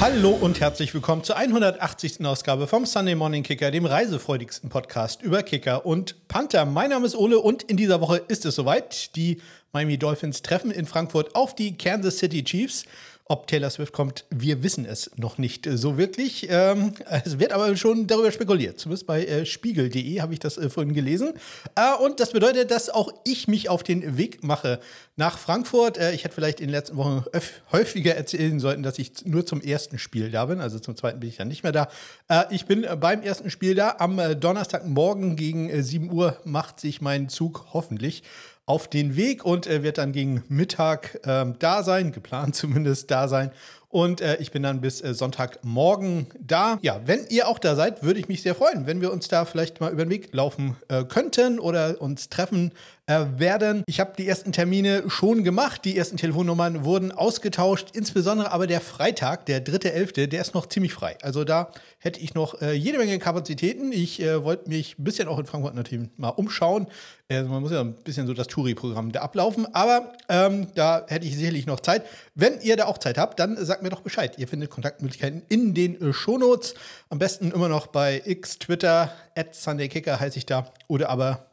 [0.00, 2.24] Hallo und herzlich willkommen zur 180.
[2.24, 6.64] Ausgabe vom Sunday Morning Kicker, dem reisefreudigsten Podcast über Kicker und Panther.
[6.64, 9.14] Mein Name ist Ole und in dieser Woche ist es soweit.
[9.14, 9.42] Die
[9.74, 12.86] Miami Dolphins treffen in Frankfurt auf die Kansas City Chiefs.
[13.30, 16.48] Ob Taylor Swift kommt, wir wissen es noch nicht so wirklich.
[16.50, 16.94] Ähm,
[17.24, 18.80] es wird aber schon darüber spekuliert.
[18.80, 21.34] Zumindest bei äh, spiegel.de habe ich das äh, vorhin gelesen.
[21.76, 24.80] Äh, und das bedeutet, dass auch ich mich auf den Weg mache
[25.14, 25.96] nach Frankfurt.
[25.96, 27.22] Äh, ich hätte vielleicht in den letzten Wochen
[27.70, 30.60] häufiger erzählen sollten, dass ich nur zum ersten Spiel da bin.
[30.60, 31.88] Also zum zweiten bin ich ja nicht mehr da.
[32.26, 33.94] Äh, ich bin beim ersten Spiel da.
[34.00, 38.24] Am äh, Donnerstagmorgen gegen 7 Uhr macht sich mein Zug hoffentlich
[38.70, 43.26] auf den Weg und äh, wird dann gegen Mittag äh, da sein, geplant zumindest da
[43.26, 43.50] sein.
[43.88, 46.78] Und äh, ich bin dann bis äh, Sonntagmorgen da.
[46.80, 49.44] Ja, wenn ihr auch da seid, würde ich mich sehr freuen, wenn wir uns da
[49.44, 52.70] vielleicht mal über den Weg laufen äh, könnten oder uns treffen
[53.10, 53.82] werden.
[53.86, 55.84] Ich habe die ersten Termine schon gemacht.
[55.84, 57.88] Die ersten Telefonnummern wurden ausgetauscht.
[57.92, 61.16] Insbesondere aber der Freitag, der 3.11., der ist noch ziemlich frei.
[61.22, 63.92] Also da hätte ich noch äh, jede Menge Kapazitäten.
[63.92, 66.86] Ich äh, wollte mich ein bisschen auch in Frankfurt natürlich mal umschauen.
[67.28, 69.66] Also man muss ja ein bisschen so das Touri-Programm da ablaufen.
[69.74, 72.04] Aber ähm, da hätte ich sicherlich noch Zeit.
[72.34, 74.38] Wenn ihr da auch Zeit habt, dann sagt mir doch Bescheid.
[74.38, 76.74] Ihr findet Kontaktmöglichkeiten in den äh, Shownotes.
[77.08, 80.72] Am besten immer noch bei X, Twitter, at SundayKicker heiße ich da.
[80.88, 81.49] Oder aber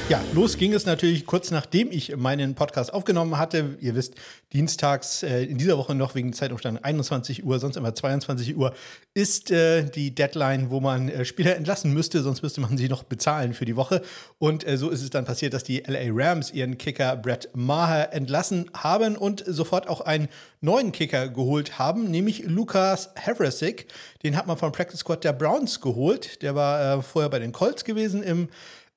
[0.09, 3.77] Ja, los ging es natürlich kurz nachdem ich meinen Podcast aufgenommen hatte.
[3.81, 4.15] Ihr wisst,
[4.55, 8.73] dienstags äh, in dieser Woche noch wegen Zeitumstand 21 Uhr, sonst immer 22 Uhr,
[9.13, 13.03] ist äh, die Deadline, wo man äh, Spieler entlassen müsste, sonst müsste man sie noch
[13.03, 14.01] bezahlen für die Woche.
[14.39, 18.15] Und äh, so ist es dann passiert, dass die LA Rams ihren Kicker Brett Maher
[18.15, 20.29] entlassen haben und sofort auch einen
[20.63, 23.89] neuen Kicker geholt haben, nämlich Lukas Havrasik.
[24.23, 26.41] Den hat man vom Practice Squad der Browns geholt.
[26.41, 28.49] Der war äh, vorher bei den Colts gewesen im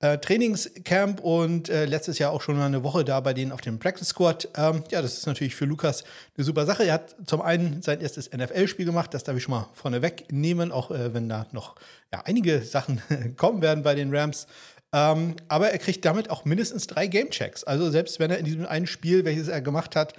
[0.01, 3.61] äh, Trainingscamp und äh, letztes Jahr auch schon mal eine Woche da bei denen auf
[3.61, 4.49] dem Practice Squad.
[4.55, 6.03] Ähm, ja, das ist natürlich für Lukas
[6.35, 6.83] eine super Sache.
[6.85, 10.71] Er hat zum einen sein erstes NFL-Spiel gemacht, das darf ich schon mal vorneweg nehmen,
[10.71, 11.75] auch äh, wenn da noch
[12.11, 13.01] ja, einige Sachen
[13.37, 14.47] kommen werden bei den Rams.
[14.93, 17.63] Ähm, aber er kriegt damit auch mindestens drei Game-Checks.
[17.63, 20.13] Also selbst wenn er in diesem einen Spiel, welches er gemacht hat,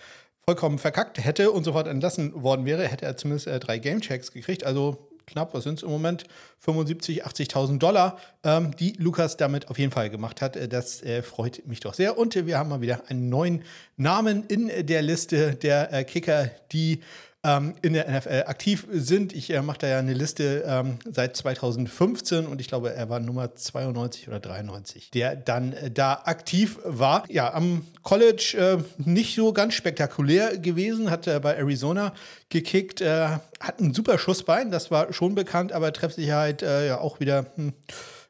[0.45, 4.65] vollkommen verkackt hätte und sofort entlassen worden wäre, hätte er zumindest äh, drei Game-Checks gekriegt.
[4.65, 6.25] Also knapp, was sind es im Moment?
[6.59, 10.57] 75, 80.000 Dollar, ähm, die Lukas damit auf jeden Fall gemacht hat.
[10.57, 12.19] Äh, das äh, freut mich doch sehr.
[12.19, 13.65] Und wir haben mal wieder einen neuen
[13.97, 17.01] Namen in der Liste der äh, Kicker, die
[17.45, 19.33] ähm, in der NFL aktiv sind.
[19.33, 23.19] Ich äh, mache da ja eine Liste ähm, seit 2015 und ich glaube, er war
[23.19, 27.25] Nummer 92 oder 93, der dann äh, da aktiv war.
[27.29, 32.13] Ja, am College äh, nicht so ganz spektakulär gewesen, hat er bei Arizona
[32.49, 33.27] gekickt, äh,
[33.59, 37.47] hat ein super Schussbein, das war schon bekannt, aber Treffsicherheit äh, ja auch wieder.
[37.57, 37.73] Hm,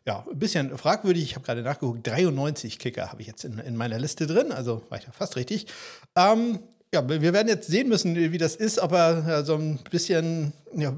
[0.04, 1.22] ja, ein bisschen fragwürdig.
[1.22, 4.82] Ich habe gerade nachgeguckt, 93 Kicker habe ich jetzt in, in meiner Liste drin, also
[4.88, 5.66] war ich ja fast richtig.
[6.16, 6.58] Ähm,
[6.94, 10.52] ja, wir werden jetzt sehen müssen, wie das ist, ob er ja, so ein bisschen,
[10.74, 10.94] ja,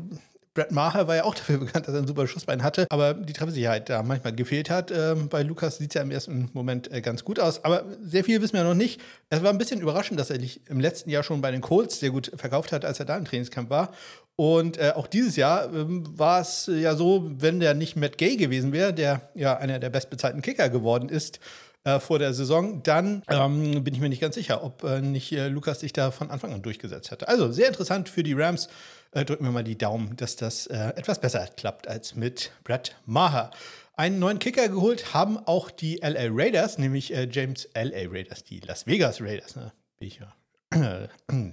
[0.55, 3.32] Brad Maher war ja auch dafür bekannt, dass er ein super Schussbein hatte, aber die
[3.32, 4.91] Treffsicherheit da manchmal gefehlt hat.
[4.91, 8.25] Ähm, bei Lukas sieht es ja im ersten Moment äh, ganz gut aus, aber sehr
[8.25, 9.00] viel wissen wir noch nicht.
[9.31, 12.00] Es war ein bisschen überraschend, dass er sich im letzten Jahr schon bei den Colts
[12.00, 13.93] sehr gut verkauft hat, als er da im Trainingskampf war.
[14.37, 18.37] Und äh, auch dieses Jahr ähm, war es ja so, wenn der nicht Matt Gay
[18.37, 21.38] gewesen wäre, der ja einer der bestbezahlten Kicker geworden ist,
[21.85, 25.33] äh, vor der Saison, dann ähm, bin ich mir nicht ganz sicher, ob äh, nicht
[25.33, 27.29] äh, Lukas sich da von Anfang an durchgesetzt hätte.
[27.29, 28.69] Also sehr interessant für die Rams.
[29.13, 32.97] Äh, drücken wir mal die Daumen, dass das äh, etwas besser klappt als mit Brett
[33.07, 33.51] Maher.
[33.97, 38.59] Einen neuen Kicker geholt haben auch die LA Raiders, nämlich äh, James LA Raiders, die
[38.59, 39.55] Las Vegas Raiders.
[39.55, 39.73] Ne?
[39.99, 40.35] Bin ich ja.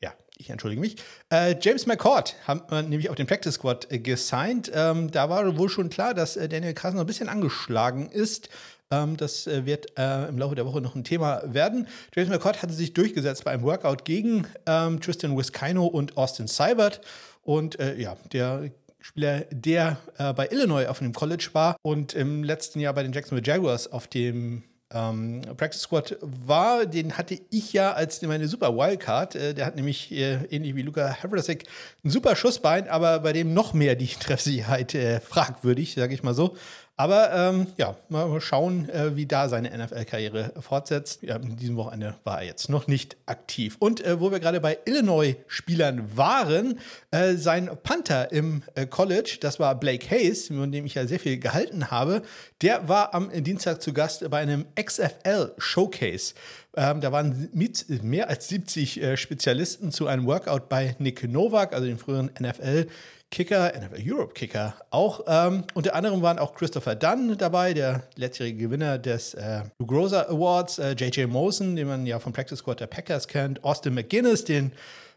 [0.00, 0.96] ja, ich entschuldige mich.
[1.30, 4.70] Äh, James McCord haben wir nämlich auf den Practice Squad äh, gesigned.
[4.72, 8.48] Ähm, da war wohl schon klar, dass äh, Daniel Carson ein bisschen angeschlagen ist.
[8.92, 11.88] Ähm, das äh, wird äh, im Laufe der Woche noch ein Thema werden.
[12.14, 17.00] James McCord hatte sich durchgesetzt bei einem Workout gegen ähm, Tristan Wiskino und Austin Seibert.
[17.42, 19.96] Und äh, ja, der Spieler, der
[20.36, 24.06] bei Illinois auf dem College war und im letzten Jahr bei den Jacksonville Jaguars auf
[24.06, 24.62] dem
[24.92, 29.34] ähm, Practice Squad war, den hatte ich ja als meine super Wildcard.
[29.34, 31.64] Äh, der hat nämlich äh, ähnlich wie Luca Havrasek
[32.04, 36.34] ein super Schussbein, aber bei dem noch mehr die Treffsicherheit äh, fragwürdig, sage ich mal
[36.34, 36.56] so.
[36.96, 41.22] Aber ähm, ja, mal schauen, äh, wie da seine NFL-Karriere fortsetzt.
[41.22, 43.76] Ja, in diesem Wochenende war er jetzt noch nicht aktiv.
[43.78, 46.78] Und äh, wo wir gerade bei Illinois-Spielern waren,
[47.10, 51.18] äh, sein Panther im äh, College, das war Blake Hayes, von dem ich ja sehr
[51.18, 52.22] viel gehalten habe,
[52.60, 56.34] der war am Dienstag zu Gast bei einem XFL-Showcase.
[56.76, 57.48] Ähm, da waren
[58.02, 62.88] mehr als 70 äh, Spezialisten zu einem Workout bei Nick Novak, also dem früheren NFL-
[63.32, 65.24] Kicker, NFL Europe Kicker auch.
[65.26, 70.78] Ähm, unter anderem waren auch Christopher Dunn dabei, der letztjährige Gewinner des äh, Groza Awards,
[70.78, 71.28] äh, J.J.
[71.28, 74.72] Mosen, den man ja vom Practice Squad der Packers kennt, Austin McGuinness, den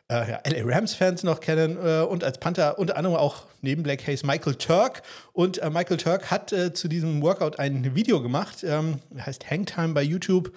[0.09, 4.07] äh, ja, LA Rams-Fans noch kennen äh, und als Panther unter anderem auch neben Black
[4.07, 5.01] Hayes Michael Turk.
[5.33, 9.93] Und äh, Michael Turk hat äh, zu diesem Workout ein Video gemacht, ähm, heißt Hangtime
[9.93, 10.53] bei YouTube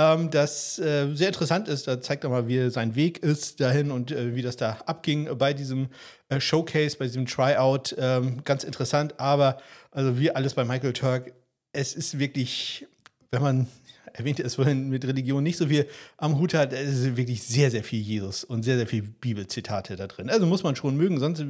[0.00, 1.86] ähm, das äh, sehr interessant ist.
[1.86, 5.28] Da zeigt er mal, wie sein Weg ist dahin und äh, wie das da abging
[5.36, 5.88] bei diesem
[6.28, 7.94] äh, Showcase, bei diesem Tryout.
[7.98, 9.58] Ähm, ganz interessant, aber
[9.90, 11.32] also wie alles bei Michael Turk,
[11.72, 12.86] es ist wirklich,
[13.30, 13.66] wenn man
[14.12, 15.86] erwähnte es vorhin mit Religion nicht so viel
[16.16, 19.96] am Hut hat, es ist wirklich sehr, sehr viel Jesus und sehr, sehr viel Bibelzitate
[19.96, 20.30] da drin.
[20.30, 21.44] Also muss man schon mögen, sonst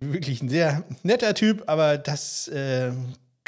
[0.00, 2.92] wirklich ein sehr netter Typ, aber das äh,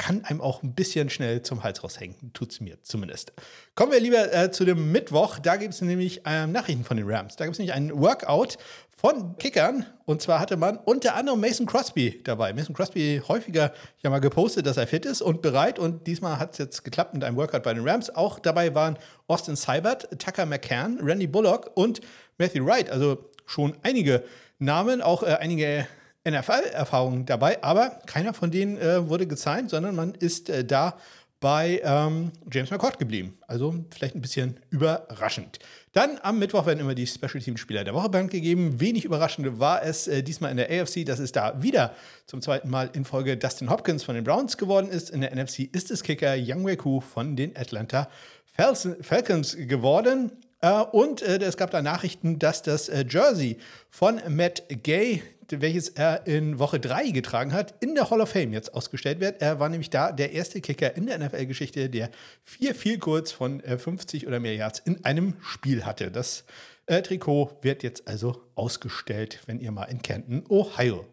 [0.01, 2.33] kann einem auch ein bisschen schnell zum Hals raushängen.
[2.33, 3.33] Tut es mir zumindest.
[3.75, 5.37] Kommen wir lieber äh, zu dem Mittwoch.
[5.37, 7.35] Da gibt es nämlich äh, Nachrichten von den Rams.
[7.35, 8.57] Da gibt es nämlich einen Workout
[8.97, 9.85] von Kickern.
[10.05, 12.51] Und zwar hatte man unter anderem Mason Crosby dabei.
[12.51, 15.77] Mason Crosby häufiger ja mal gepostet, dass er fit ist und bereit.
[15.77, 18.09] Und diesmal hat es jetzt geklappt mit einem Workout bei den Rams.
[18.09, 22.01] Auch dabei waren Austin Seibert, Tucker McCann, Randy Bullock und
[22.39, 22.89] Matthew Wright.
[22.89, 24.23] Also schon einige
[24.57, 25.85] Namen, auch äh, einige
[26.29, 30.97] NFL-Erfahrung dabei, aber keiner von denen äh, wurde gezeigt, sondern man ist äh, da
[31.41, 33.37] bei ähm, James McCord geblieben.
[33.47, 35.57] Also vielleicht ein bisschen überraschend.
[35.91, 38.79] Dann am Mittwoch werden immer die Special Team Spieler der Woche bekannt gegeben.
[38.79, 41.95] Wenig überraschend war es äh, diesmal in der AFC, dass es da wieder
[42.27, 45.09] zum zweiten Mal in Folge Dustin Hopkins von den Browns geworden ist.
[45.09, 48.07] In der NFC ist es Kicker Young Koo von den Atlanta
[48.55, 50.31] Falcons geworden.
[50.63, 53.57] Uh, und uh, es gab da Nachrichten, dass das uh, Jersey
[53.89, 55.23] von Matt Gay
[55.59, 59.41] welches er in Woche 3 getragen hat, in der Hall of Fame jetzt ausgestellt wird.
[59.41, 62.09] Er war nämlich da der erste Kicker in der NFL-Geschichte, der
[62.43, 66.11] vier viel kurz von 50 äh, oder mehr Yards in einem Spiel hatte.
[66.11, 66.45] Das
[66.85, 71.05] äh, Trikot wird jetzt also ausgestellt, wenn ihr mal in Canton, Ohio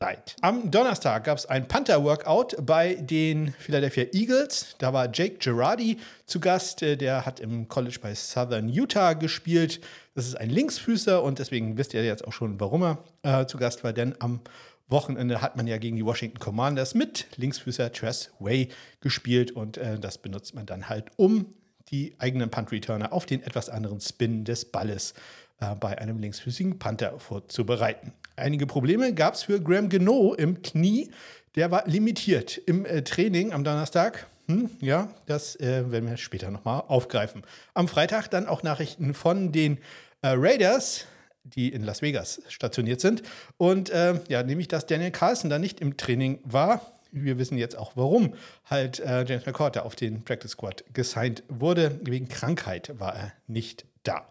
[0.00, 0.36] seid.
[0.42, 4.76] Am Donnerstag gab es ein Panther-Workout bei den Philadelphia Eagles.
[4.78, 6.82] Da war Jake Girardi zu Gast.
[6.82, 9.80] Äh, der hat im College bei Southern Utah gespielt.
[10.14, 13.58] Das ist ein Linksfüßer und deswegen wisst ihr jetzt auch schon, warum er äh, zu
[13.58, 13.92] Gast war.
[13.92, 14.40] Denn am
[14.88, 18.68] Wochenende hat man ja gegen die Washington Commanders mit Linksfüßer Tress Way
[19.00, 21.54] gespielt und äh, das benutzt man dann halt, um
[21.90, 25.14] die eigenen Punt-Returner auf den etwas anderen Spin des Balles
[25.60, 28.12] äh, bei einem linksfüßigen Panther vorzubereiten.
[28.36, 31.10] Einige Probleme gab es für Graham Geno im Knie.
[31.56, 34.26] Der war limitiert im äh, Training am Donnerstag.
[34.46, 37.42] Hm, ja, das äh, werden wir später nochmal aufgreifen.
[37.74, 39.78] Am Freitag dann auch Nachrichten von den
[40.22, 41.04] äh, Raiders,
[41.44, 43.22] die in Las Vegas stationiert sind.
[43.56, 46.80] Und äh, ja, nämlich, dass Daniel Carlson da nicht im Training war.
[47.10, 48.34] Wir wissen jetzt auch, warum
[48.64, 51.98] halt äh, James McCord auf den Practice Squad gesigned wurde.
[52.02, 54.26] Wegen Krankheit war er nicht da.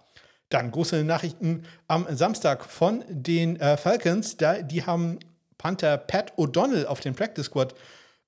[0.49, 4.37] Dann große Nachrichten am Samstag von den äh, Falcons.
[4.37, 5.19] Da, die haben
[5.57, 7.75] Panther Pat O'Donnell auf den Practice Squad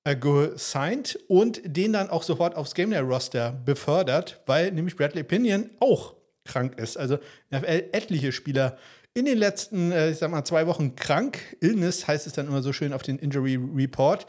[0.04, 5.22] äh, gesigned und den dann auch sofort aufs Game Day Roster befördert, weil nämlich Bradley
[5.22, 6.96] Pinion auch krank ist.
[6.96, 7.18] Also
[7.50, 8.76] NFL etliche Spieler
[9.14, 11.38] in den letzten, äh, ich sag mal, zwei Wochen krank.
[11.60, 14.26] Illness heißt es dann immer so schön auf den Injury Report.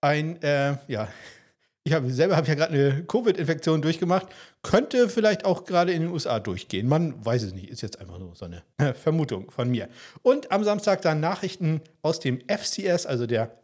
[0.00, 1.08] Ein, äh, ja,
[1.86, 4.26] ich habe selber habe ja gerade eine Covid-Infektion durchgemacht,
[4.64, 6.88] könnte vielleicht auch gerade in den USA durchgehen.
[6.88, 8.64] Man weiß es nicht, ist jetzt einfach nur so eine
[8.94, 9.88] Vermutung von mir.
[10.22, 13.56] Und am Samstag dann Nachrichten aus dem FCS, also der,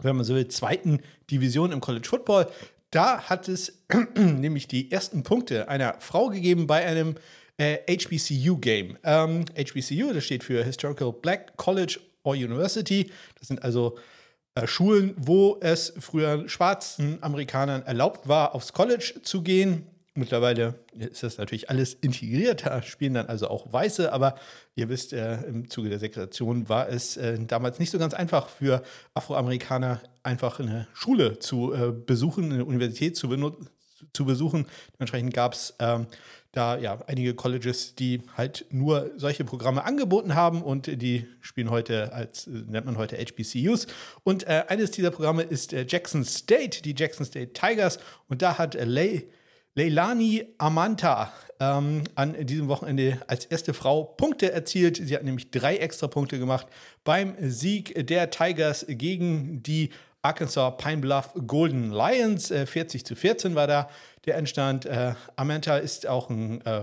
[0.00, 1.00] wenn man so will, zweiten
[1.30, 2.46] Division im College Football.
[2.90, 3.84] da hat es
[4.16, 7.16] nämlich die ersten Punkte einer Frau gegeben bei einem
[7.58, 8.96] äh, HBCU-Game.
[9.04, 13.10] Ähm, HBCU, das steht für Historical Black College or University.
[13.38, 14.00] Das sind also äh,
[14.64, 19.86] Schulen, wo es früher schwarzen Amerikanern erlaubt war, aufs College zu gehen.
[20.14, 24.34] Mittlerweile ist das natürlich alles integriert, da spielen dann also auch Weiße, aber
[24.74, 28.48] ihr wisst, äh, im Zuge der Segregation war es äh, damals nicht so ganz einfach
[28.48, 28.82] für
[29.14, 33.28] Afroamerikaner, einfach eine Schule zu äh, besuchen, eine Universität zu,
[34.12, 34.66] zu besuchen.
[34.94, 36.06] Dementsprechend gab es ähm,
[36.52, 42.12] da ja einige Colleges, die halt nur solche Programme angeboten haben und die spielen heute
[42.12, 43.86] als, nennt man heute HBCUs.
[44.24, 47.98] Und äh, eines dieser Programme ist äh, Jackson State, die Jackson State Tigers.
[48.28, 49.28] Und da hat äh, Lay,
[49.74, 54.96] Leilani Amanta ähm, an diesem Wochenende als erste Frau Punkte erzielt.
[54.96, 56.66] Sie hat nämlich drei extra Punkte gemacht
[57.04, 59.90] beim Sieg der Tigers gegen die
[60.22, 62.50] Arkansas Pine Bluff Golden Lions.
[62.50, 63.88] Äh, 40 zu 14 war da
[64.26, 64.86] der Endstand.
[64.86, 66.82] Äh, Amanta ist auch ein, äh,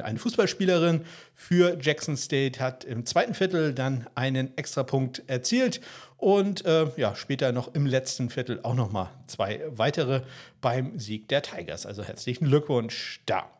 [0.00, 5.80] eine Fußballspielerin für Jackson State, hat im zweiten Viertel dann einen Extrapunkt erzielt
[6.16, 10.22] und äh, ja, später noch im letzten Viertel auch nochmal zwei weitere
[10.60, 11.84] beim Sieg der Tigers.
[11.84, 13.50] Also herzlichen Glückwunsch da.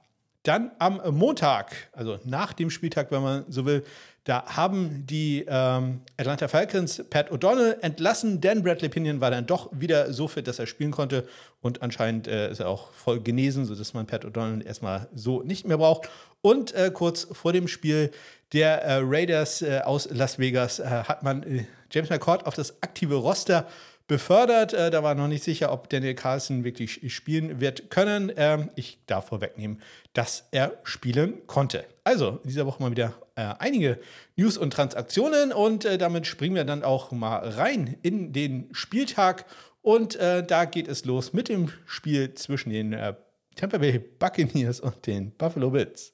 [0.44, 3.84] Dann am Montag, also nach dem Spieltag, wenn man so will,
[4.24, 9.68] da haben die ähm, Atlanta Falcons Pat O'Donnell entlassen, denn Bradley Pinion war dann doch
[9.72, 11.26] wieder so fit, dass er spielen konnte.
[11.60, 15.66] Und anscheinend äh, ist er auch voll genesen, sodass man Pat O'Donnell erstmal so nicht
[15.66, 16.08] mehr braucht.
[16.40, 18.12] Und äh, kurz vor dem Spiel
[18.52, 22.80] der äh, Raiders äh, aus Las Vegas äh, hat man äh, James McCord auf das
[22.80, 23.66] aktive Roster
[24.06, 24.72] befördert.
[24.72, 28.32] Da war noch nicht sicher, ob Daniel Carlson wirklich spielen wird können.
[28.36, 29.80] Ähm, ich darf vorwegnehmen,
[30.12, 31.84] dass er spielen konnte.
[32.04, 34.00] Also in dieser Woche mal wieder äh, einige
[34.34, 39.46] News und Transaktionen und äh, damit springen wir dann auch mal rein in den Spieltag.
[39.82, 43.14] Und äh, da geht es los mit dem Spiel zwischen den äh,
[43.54, 46.12] Tampa Bay Buccaneers und den Buffalo Bills.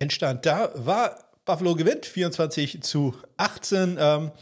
[0.00, 3.98] Endstand da war Buffalo gewinnt 24 zu 18.
[4.00, 4.32] Ähm,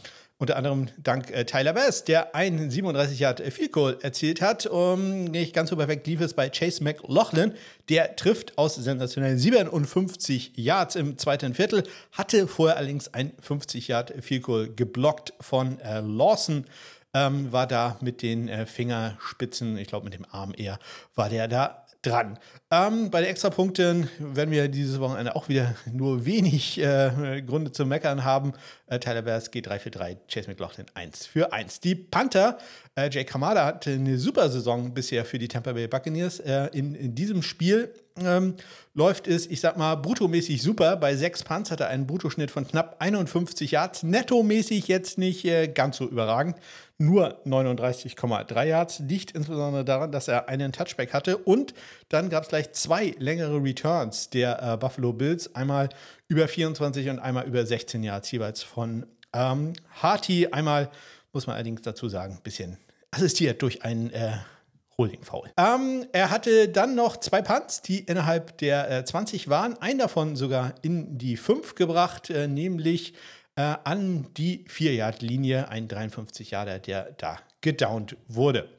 [0.41, 4.65] unter anderem dank äh, Tyler Bass, der einen 37 Yard Field Goal erzielt hat.
[4.65, 7.53] Um, nicht ganz so perfekt lief es bei Chase McLaughlin.
[7.89, 11.83] Der trifft aus sensationellen 57 Yards im zweiten Viertel,
[12.13, 16.65] hatte vorher allerdings ein 50 Yard Field Goal geblockt von äh, Lawson.
[17.13, 20.79] Ähm, war da mit den äh, Fingerspitzen, ich glaube mit dem Arm eher,
[21.13, 22.39] war der da dran.
[22.71, 27.85] Ähm, bei den Extrapunkten werden wir dieses Wochenende auch wieder nur wenig äh, Gründe zu
[27.85, 28.53] meckern haben.
[28.87, 31.79] Äh, Tyler Bears geht 3 für 3, Chase McLaughlin 1 für 1.
[31.81, 32.57] Die Panther,
[32.95, 36.39] äh, Jay Kamada hatte eine super Saison bisher für die Tampa Bay Buccaneers.
[36.39, 38.55] Äh, in, in, diesem Spiel ähm,
[38.93, 40.97] läuft es, ich sag mal, bruttomäßig super.
[40.97, 44.03] Bei sechs Punts hat er einen Bruttoschnitt von knapp 51 Yards.
[44.03, 46.57] Nettomäßig jetzt nicht äh, ganz so überragend.
[46.97, 48.99] Nur 39,3 Yards.
[48.99, 51.37] Liegt insbesondere daran, dass er einen Touchback hatte.
[51.37, 51.73] Und
[52.09, 55.55] dann gab es gleich zwei längere Returns der äh, Buffalo Bills.
[55.55, 55.87] Einmal
[56.27, 60.47] über 24 und einmal über 16 Yards jeweils von ähm, Harty.
[60.51, 60.89] Einmal,
[61.33, 62.77] muss man allerdings dazu sagen, ein bisschen
[63.11, 64.33] assistiert durch einen äh,
[64.97, 65.49] Holding Foul.
[65.57, 69.77] Ähm, er hatte dann noch zwei Punts, die innerhalb der äh, 20 waren.
[69.81, 73.13] Einen davon sogar in die 5 gebracht, äh, nämlich
[73.55, 75.69] äh, an die 4-Yard-Linie.
[75.69, 78.69] Ein 53 Jahre, der da gedownt wurde.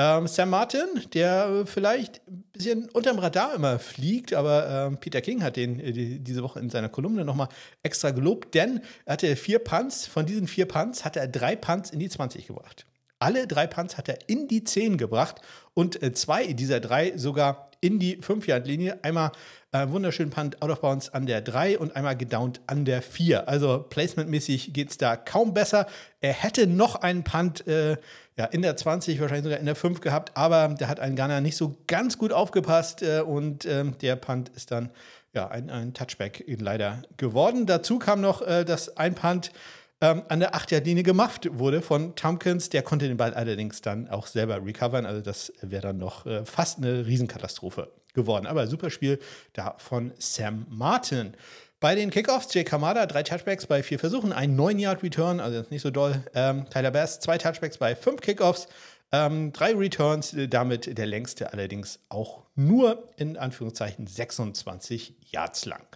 [0.00, 5.42] Ähm, Sam Martin, der vielleicht ein bisschen unterm Radar immer fliegt, aber ähm, Peter King
[5.42, 7.48] hat den äh, die, diese Woche in seiner Kolumne nochmal
[7.82, 10.06] extra gelobt, denn er hatte vier Punts.
[10.06, 12.86] Von diesen vier Punts hatte er drei Punts in die 20 gebracht.
[13.18, 15.42] Alle drei Punts hat er in die 10 gebracht
[15.74, 19.04] und äh, zwei dieser drei sogar in die 5-Yard-Linie.
[19.04, 19.32] Einmal
[19.72, 23.48] äh, wunderschön Punt out of bounds an der 3 und einmal gedownt an der 4.
[23.48, 25.86] Also placementmäßig geht es da kaum besser.
[26.20, 27.96] Er hätte noch einen Punt äh,
[28.40, 31.42] ja, in der 20, wahrscheinlich sogar in der 5 gehabt, aber der hat ein Gunner
[31.42, 34.88] nicht so ganz gut aufgepasst äh, und ähm, der Punt ist dann
[35.34, 37.66] ja, ein, ein Touchback leider geworden.
[37.66, 39.52] Dazu kam noch, äh, dass ein Punt
[40.00, 42.70] ähm, an der 8-Yard-Linie gemacht wurde von Tompkins.
[42.70, 45.04] Der konnte den Ball allerdings dann auch selber recovern.
[45.04, 48.46] Also das wäre dann noch äh, fast eine Riesenkatastrophe geworden.
[48.46, 49.18] Aber super Spiel
[49.52, 51.34] da von Sam Martin.
[51.80, 55.90] Bei den Kickoffs, Jay Kamada, drei Touchbacks bei vier Versuchen, ein 9-Yard-Return, also nicht so
[55.90, 56.22] doll.
[56.34, 58.68] Ähm, Tyler Bass, zwei Touchbacks bei fünf Kickoffs,
[59.12, 65.86] ähm, drei Returns, äh, damit der längste allerdings auch nur in Anführungszeichen 26 Yards lang.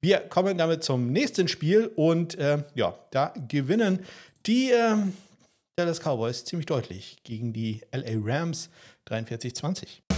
[0.00, 4.06] Wir kommen damit zum nächsten Spiel und äh, ja, da gewinnen
[4.46, 4.94] die äh,
[5.74, 8.70] Dallas Cowboys ziemlich deutlich gegen die LA Rams
[9.08, 10.11] 43-20.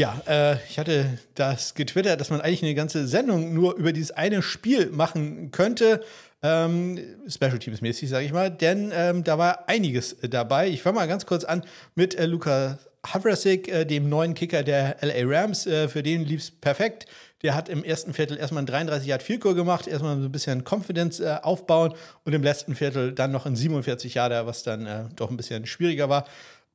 [0.00, 4.12] Ja, äh, ich hatte das getwittert, dass man eigentlich eine ganze Sendung nur über dieses
[4.12, 6.02] eine Spiel machen könnte.
[6.42, 10.68] Ähm, Special Teams mäßig, sage ich mal, denn ähm, da war einiges dabei.
[10.68, 11.64] Ich fange mal ganz kurz an
[11.96, 15.66] mit äh, Luca Havrasik, äh, dem neuen Kicker der LA Rams.
[15.66, 17.04] Äh, für den lief es perfekt.
[17.42, 20.64] Der hat im ersten Viertel erstmal ein 33 Yard Goal gemacht, erstmal so ein bisschen
[20.66, 21.92] Confidence äh, aufbauen
[22.24, 25.66] und im letzten Viertel dann noch ein 47 Yarder, was dann äh, doch ein bisschen
[25.66, 26.24] schwieriger war.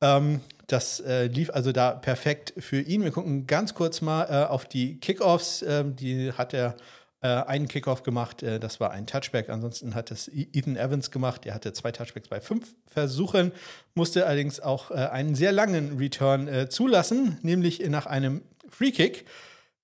[0.00, 3.04] Ähm, das äh, lief also da perfekt für ihn.
[3.04, 5.62] Wir gucken ganz kurz mal äh, auf die Kickoffs.
[5.62, 6.76] Ähm, die hat er
[7.22, 9.48] äh, einen Kickoff gemacht, äh, das war ein Touchback.
[9.48, 11.44] Ansonsten hat es e-, Ethan Evans gemacht.
[11.44, 13.52] Der hatte zwei Touchbacks bei fünf Versuchen,
[13.94, 19.24] musste allerdings auch äh, einen sehr langen Return äh, zulassen, nämlich nach einem Free Kick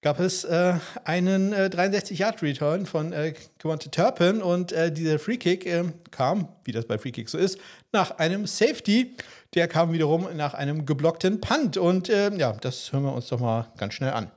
[0.03, 5.71] gab es äh, einen äh, 63-Yard-Return von äh, Quante Turpin und äh, dieser Free Kick
[6.11, 7.59] kam, wie das bei Free Kicks so ist,
[7.93, 9.15] nach einem Safety.
[9.55, 13.39] Der kam wiederum nach einem geblockten Punt und äh, ja, das hören wir uns doch
[13.39, 14.31] mal ganz schnell an.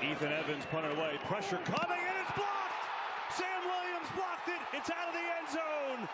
[0.00, 2.78] Ethan Evans punted away, pressure coming and it's blocked.
[3.34, 4.62] Sam Williams blocked it.
[4.78, 6.08] It's out of the end zone.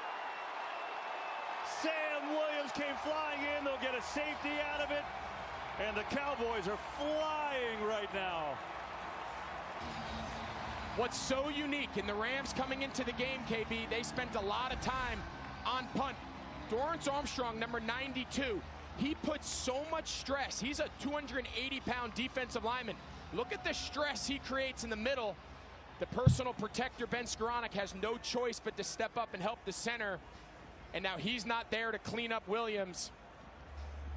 [1.82, 3.64] Sam Williams came flying in.
[3.64, 5.04] They'll get a safety out of it.
[5.87, 8.56] And the Cowboys are flying right now.
[10.97, 14.73] What's so unique in the Rams coming into the game, KB, they spent a lot
[14.73, 15.20] of time
[15.66, 16.16] on punt.
[16.70, 18.60] Dorrance Armstrong, number 92,
[18.98, 20.60] he puts so much stress.
[20.60, 22.96] He's a 280-pound defensive lineman.
[23.32, 25.37] Look at the stress he creates in the middle.
[26.00, 29.72] The personal protector, Ben Skoranek, has no choice but to step up and help the
[29.72, 30.18] center.
[30.94, 33.10] And now he's not there to clean up Williams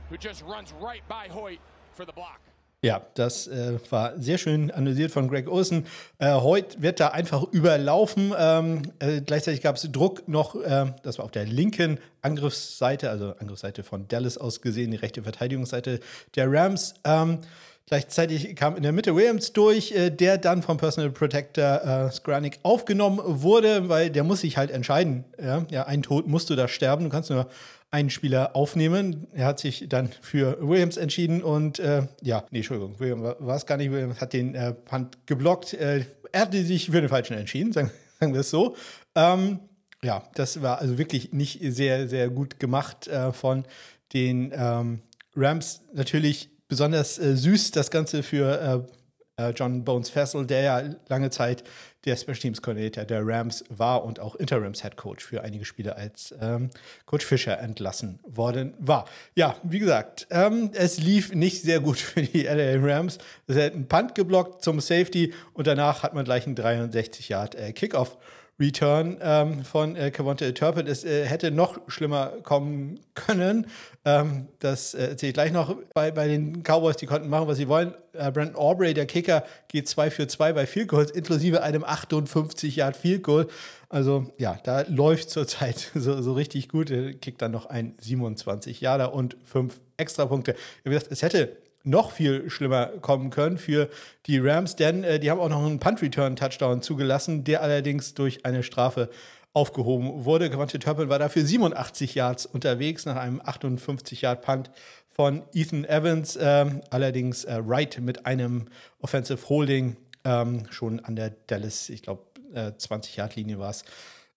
[0.10, 1.60] who just runs right by Hoyt
[1.93, 2.39] for the block.
[2.83, 5.85] Ja, das äh, war sehr schön analysiert von Greg Olsen.
[6.17, 8.33] Äh, Hoyt wird da einfach überlaufen.
[8.35, 13.35] Ähm, äh, gleichzeitig gab es Druck noch, äh, das war auf der linken Angriffsseite, also
[13.38, 16.00] Angriffsseite von Dallas aus gesehen, die rechte Verteidigungsseite
[16.35, 16.95] der Rams.
[17.03, 17.39] Ähm,
[17.88, 22.59] Gleichzeitig kam in der Mitte Williams durch, äh, der dann vom Personal Protector äh, Skranik
[22.63, 25.25] aufgenommen wurde, weil der muss sich halt entscheiden.
[25.38, 27.03] Ja, ja, ein Tod musst du da sterben.
[27.03, 27.47] Du kannst nur
[27.92, 29.27] einen Spieler aufnehmen.
[29.34, 33.66] Er hat sich dann für Williams entschieden und äh, ja, nee, Entschuldigung, Williams war es
[33.66, 33.92] gar nicht.
[33.92, 35.74] Williams hat den äh, Punt geblockt.
[35.74, 38.75] Äh, er hatte sich für den Falschen entschieden, sagen, sagen wir es so.
[39.16, 39.60] Ähm,
[40.04, 43.66] ja, das war also wirklich nicht sehr, sehr gut gemacht äh, von
[44.14, 45.01] den ähm,
[45.36, 45.82] Rams.
[45.94, 49.00] Natürlich besonders äh, süß das Ganze für äh,
[49.50, 51.64] John Bones Fessel, der ja lange Zeit
[52.06, 55.96] der Special Teams Coordinator der Rams war und auch Interims Head Coach für einige Spiele
[55.96, 56.70] als ähm,
[57.06, 59.06] Coach Fischer entlassen worden war.
[59.36, 63.18] Ja, wie gesagt, ähm, es lief nicht sehr gut für die LA Rams.
[63.48, 67.56] Es hat einen Punt geblockt zum Safety und danach hat man gleich einen 63 Yard
[67.56, 68.18] äh, Kickoff
[68.61, 70.87] Return ähm, von äh, Cavonte Turpin.
[70.87, 73.67] Es äh, hätte noch schlimmer kommen können.
[74.05, 75.75] Ähm, das äh, erzähle ich gleich noch.
[75.93, 77.93] Bei, bei den Cowboys, die konnten machen, was sie wollen.
[78.13, 82.75] Äh, Brandon Aubrey, der Kicker, geht 2 für 2 bei Field Goals, inklusive einem 58
[82.75, 83.47] Yard Field Goal.
[83.89, 86.91] Also ja, da läuft zurzeit so, so richtig gut.
[86.91, 90.55] Er kickt dann noch ein 27 Yarder und 5 Extrapunkte.
[90.83, 93.89] Wie gesagt, es hätte noch viel schlimmer kommen können für
[94.27, 98.63] die Rams, denn äh, die haben auch noch einen Punt-Return-Touchdown zugelassen, der allerdings durch eine
[98.63, 99.09] Strafe
[99.53, 100.50] aufgehoben wurde.
[100.50, 104.72] Quante Turpin war dafür 87 Yards unterwegs nach einem 58-Yard-Punt
[105.09, 106.37] von Ethan Evans.
[106.39, 108.67] Ähm, allerdings äh, Wright mit einem
[109.01, 113.83] Offensive Holding ähm, schon an der Dallas, ich glaube, äh, 20-Yard-Linie war es.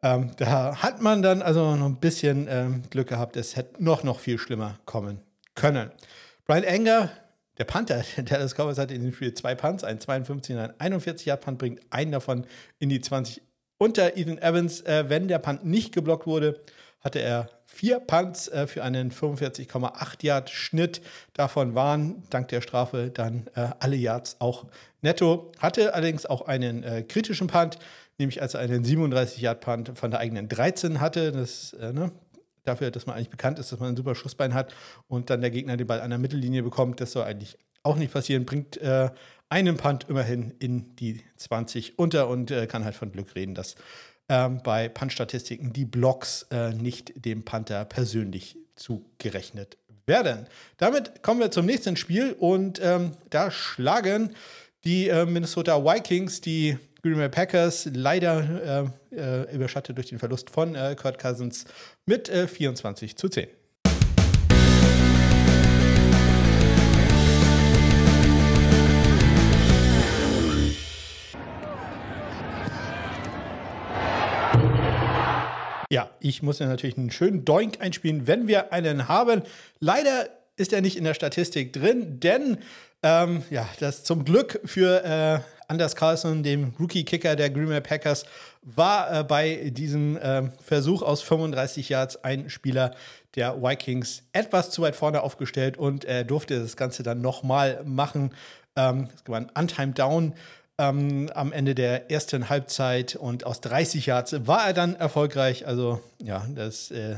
[0.02, 3.37] Ähm, da hat man dann also noch ein bisschen ähm, Glück gehabt.
[3.37, 5.20] Es hätte noch, noch viel schlimmer kommen
[5.54, 5.90] können.
[6.46, 7.11] Brian Enger
[7.59, 10.81] der Panther, der Dallas Cowboys hat in dem Spiel zwei Punts, einen 52 und einen
[10.81, 12.47] 41 Yard Punt, bringt einen davon
[12.79, 13.43] in die 20
[13.79, 14.81] unter Ethan Evans.
[14.83, 16.61] Äh, wenn der Punt nicht geblockt wurde,
[17.01, 21.03] hatte er vier Punts äh, für einen 45,8 Yard Schnitt.
[21.35, 24.67] Davon waren dank der Strafe dann äh, alle Yards auch
[25.03, 25.53] netto.
[25.59, 27.79] Hatte allerdings auch einen äh, kritischen Punt,
[28.19, 31.33] nämlich als er einen 37 Yard Punt von der eigenen 13 hatte.
[31.33, 32.11] Das, äh, ne,
[32.64, 34.74] dafür, dass man eigentlich bekannt ist, dass man ein super Schussbein hat
[35.09, 37.00] und dann der Gegner den Ball an der Mittellinie bekommt.
[37.00, 38.44] Das soll eigentlich auch nicht passieren.
[38.44, 39.11] Bringt äh,
[39.48, 43.77] einen Punt immerhin in die 20 unter und äh, kann halt von Glück reden, dass
[44.29, 50.46] ähm, bei Punt-Statistiken die Blocks äh, nicht dem Panther persönlich zugerechnet werden.
[50.79, 54.35] Damit kommen wir zum nächsten Spiel und ähm, da schlagen
[54.85, 60.49] die äh, Minnesota Vikings die Green Bay Packers leider äh, äh, überschattet durch den Verlust
[60.49, 61.67] von äh, Kurt Cousins
[62.07, 63.47] mit 24 äh, zu 10.
[75.90, 79.43] Ja, ich muss ja natürlich einen schönen Doink einspielen, wenn wir einen haben.
[79.79, 82.57] Leider ist er nicht in der Statistik drin, denn
[83.03, 88.24] ähm, ja, das zum Glück für äh, Anders Carlson, dem Rookie-Kicker der Green Bay Packers,
[88.62, 92.94] war äh, bei diesem äh, Versuch aus 35 Yards ein Spieler
[93.35, 98.33] der Vikings etwas zu weit vorne aufgestellt und er durfte das Ganze dann nochmal machen.
[98.77, 100.35] Ähm, es war ein Untimed Down
[100.79, 105.66] ähm, am Ende der ersten Halbzeit und aus 30 Yards war er dann erfolgreich.
[105.66, 107.16] Also ja, das äh,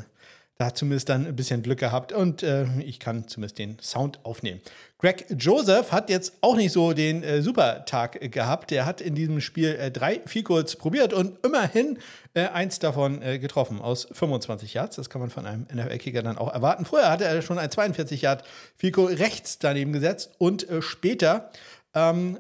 [0.59, 4.61] da zumindest dann ein bisschen Glück gehabt und äh, ich kann zumindest den Sound aufnehmen.
[4.99, 8.71] Greg Joseph hat jetzt auch nicht so den äh, Supertag gehabt.
[8.71, 11.99] Der hat in diesem Spiel äh, drei Field probiert und immerhin
[12.33, 14.97] äh, eins davon äh, getroffen aus 25 Yards.
[14.97, 16.87] Das kann man von einem NFL-Kicker dann auch erwarten.
[16.87, 18.43] Vorher hatte er schon ein 42 Yard
[18.77, 21.51] Field rechts daneben gesetzt und äh, später
[21.97, 22.39] ähm,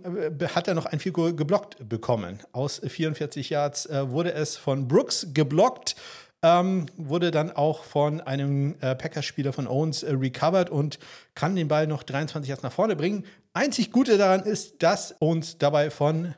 [0.54, 2.40] hat er noch ein Field geblockt bekommen.
[2.52, 5.96] Aus 44 Yards äh, wurde es von Brooks geblockt.
[6.42, 10.98] Ähm, wurde dann auch von einem äh, Packers-Spieler von Owens äh, recovered und
[11.34, 13.24] kann den Ball noch 23 Yards nach vorne bringen.
[13.54, 16.34] Einzig Gute daran ist, dass Owens dabei von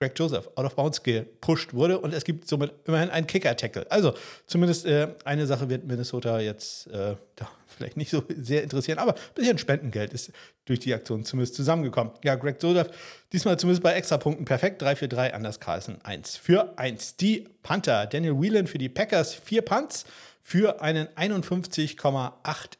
[0.00, 3.90] Greg Joseph out of bounds gepusht wurde und es gibt somit immerhin einen Kicker-Tackle.
[3.90, 4.14] Also
[4.46, 7.14] zumindest äh, eine Sache wird Minnesota jetzt äh,
[7.66, 10.32] vielleicht nicht so sehr interessieren, aber ein bisschen Spendengeld ist
[10.64, 12.12] durch die Aktion zumindest zusammengekommen.
[12.22, 12.90] Ja, Greg Joseph,
[13.32, 14.82] diesmal zumindest bei Extrapunkten perfekt.
[14.82, 17.16] 3 für 3, Anders Carlson 1 für 1.
[17.16, 20.04] Die Panther, Daniel Whelan für die Packers, 4 Punts
[20.42, 22.32] für einen 51,8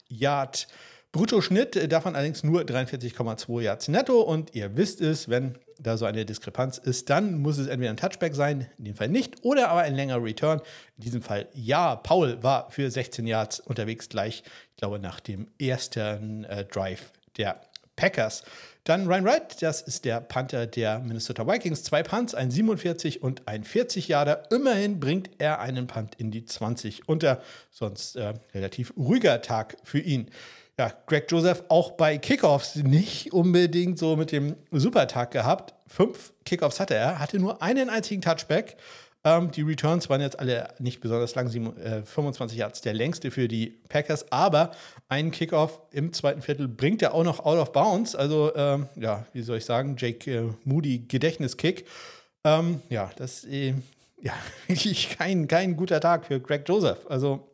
[0.09, 0.69] Yard
[1.13, 4.21] Bruttoschnitt, davon allerdings nur 43,2 Yards netto.
[4.21, 7.97] Und ihr wisst es, wenn da so eine Diskrepanz ist, dann muss es entweder ein
[7.97, 10.61] Touchback sein, in dem Fall nicht, oder aber ein längerer Return.
[10.97, 11.97] In diesem Fall ja.
[11.97, 17.61] Paul war für 16 Yards unterwegs, gleich, ich glaube, nach dem ersten äh, Drive der
[17.97, 18.43] Packers.
[18.85, 21.85] Dann Ryan Wright, das ist der Panther der Minnesota Vikings.
[21.85, 24.43] Zwei Punts, ein 47 und ein 40 Yarder.
[24.51, 27.41] Immerhin bringt er einen Punt in die 20 unter.
[27.71, 30.31] Sonst äh, relativ ruhiger Tag für ihn
[30.79, 35.75] ja, Greg Joseph auch bei Kickoffs nicht unbedingt so mit dem Supertag gehabt.
[35.87, 38.77] Fünf Kickoffs hatte er, hatte nur einen einzigen Touchback.
[39.23, 43.31] Ähm, die Returns waren jetzt alle nicht besonders lang, 7, äh, 25 Yards der längste
[43.31, 44.73] für die Packers, aber
[45.09, 48.15] einen Kickoff im zweiten Viertel bringt er auch noch out of bounds.
[48.15, 51.87] Also, ähm, ja, wie soll ich sagen, Jake äh, Moody Gedächtniskick.
[52.45, 53.75] Ähm, ja, das ist äh,
[54.21, 54.35] ja
[54.67, 57.07] wirklich kein, kein guter Tag für Greg Joseph.
[57.09, 57.49] Also,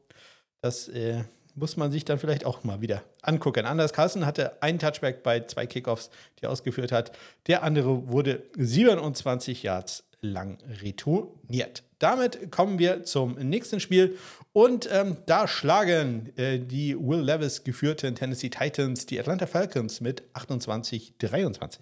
[0.62, 1.22] das äh,
[1.60, 3.66] muss man sich dann vielleicht auch mal wieder angucken.
[3.66, 7.12] Anders Carlson hatte einen Touchback bei zwei Kickoffs, die er ausgeführt hat.
[7.46, 11.82] Der andere wurde 27 Yards lang retourniert.
[11.98, 14.16] Damit kommen wir zum nächsten Spiel
[14.52, 20.22] und ähm, da schlagen äh, die Will Levis geführten Tennessee Titans die Atlanta Falcons mit
[20.34, 21.78] 28-23.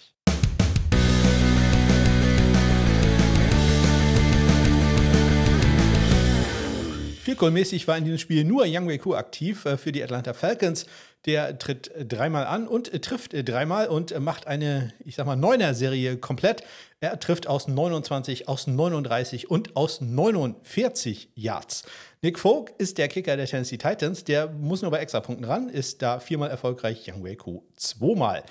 [7.36, 10.86] Field war in diesem Spiel nur Young Wei Ku aktiv äh, für die Atlanta Falcons.
[11.26, 15.36] Der tritt dreimal an und äh, trifft äh, dreimal und macht eine, ich sag mal,
[15.36, 16.62] Neuner-Serie komplett.
[17.00, 21.84] Er trifft aus 29, aus 39 und aus 49 Yards.
[22.22, 24.24] Nick Folk ist der Kicker der Tennessee Titans.
[24.24, 28.42] Der muss nur bei Extrapunkten ran, ist da viermal erfolgreich, Young Wei Ku zweimal.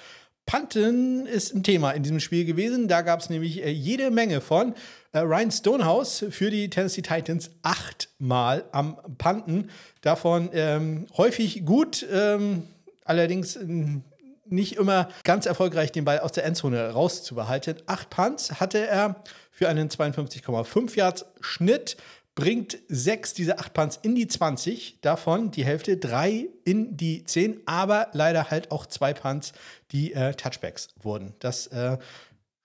[0.45, 2.87] Panten ist ein Thema in diesem Spiel gewesen.
[2.87, 4.75] Da gab es nämlich jede Menge von.
[5.11, 9.69] Äh, Ryan Stonehouse für die Tennessee Titans achtmal am Panten.
[10.01, 12.63] Davon ähm, häufig gut, ähm,
[13.05, 14.03] allerdings ähm,
[14.45, 17.75] nicht immer ganz erfolgreich, den Ball aus der Endzone rauszubehalten.
[17.85, 21.97] Acht Punts hatte er für einen 52,5 Yards Schnitt
[22.37, 27.61] bringt sechs dieser acht Punts in die 20, davon die Hälfte drei in die 10,
[27.65, 29.53] aber leider halt auch zwei Punts,
[29.91, 31.33] die äh, Touchbacks wurden.
[31.39, 31.97] Das äh,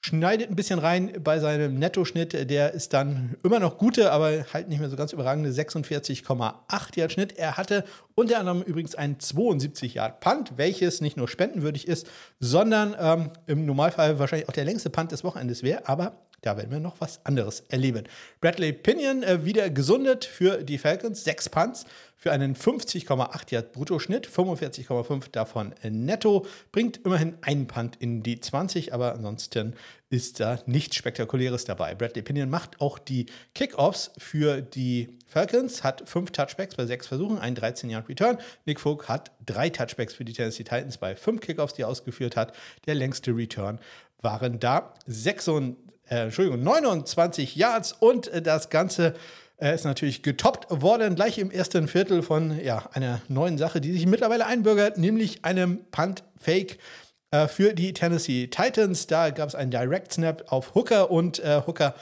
[0.04, 2.50] schneidet ein bisschen rein bei seinem Nettoschnitt.
[2.50, 7.12] Der ist dann immer noch gute, aber halt nicht mehr so ganz überragende 46,8 Yard
[7.12, 7.38] Schnitt.
[7.38, 7.84] Er hatte
[8.14, 12.08] unter anderem übrigens einen 72 Yard Punt, welches nicht nur spendenwürdig ist,
[12.40, 15.88] sondern ähm, im Normalfall wahrscheinlich auch der längste Punt des Wochenendes wäre.
[15.88, 18.04] Aber da werden wir noch was anderes erleben.
[18.40, 21.24] Bradley Pinion äh, wieder gesundet für die Falcons.
[21.24, 26.46] Sechs Punts für einen 50,8 Yard Bruttoschnitt, 45,5 davon netto.
[26.70, 29.74] Bringt immerhin einen Punt in die 20, aber ansonsten
[30.08, 31.94] ist da nichts Spektakuläres dabei.
[31.94, 37.38] Bradley Pinion macht auch die Kickoffs für die Falcons, hat fünf Touchbacks bei sechs Versuchen,
[37.38, 38.38] einen 13-Yard-Return.
[38.66, 42.36] Nick Folk hat drei Touchbacks für die Tennessee Titans bei fünf Kickoffs, die er ausgeführt
[42.36, 42.52] hat.
[42.86, 43.80] Der längste Return
[44.20, 45.76] waren da 66
[46.08, 49.14] äh, Entschuldigung, 29 Yards und äh, das Ganze
[49.62, 53.92] äh, ist natürlich getoppt worden, gleich im ersten Viertel von ja, einer neuen Sache, die
[53.92, 56.78] sich mittlerweile einbürgert, nämlich einem Punt-Fake
[57.30, 59.06] äh, für die Tennessee Titans.
[59.06, 61.94] Da gab es einen Direct Snap auf Hooker und äh, Hooker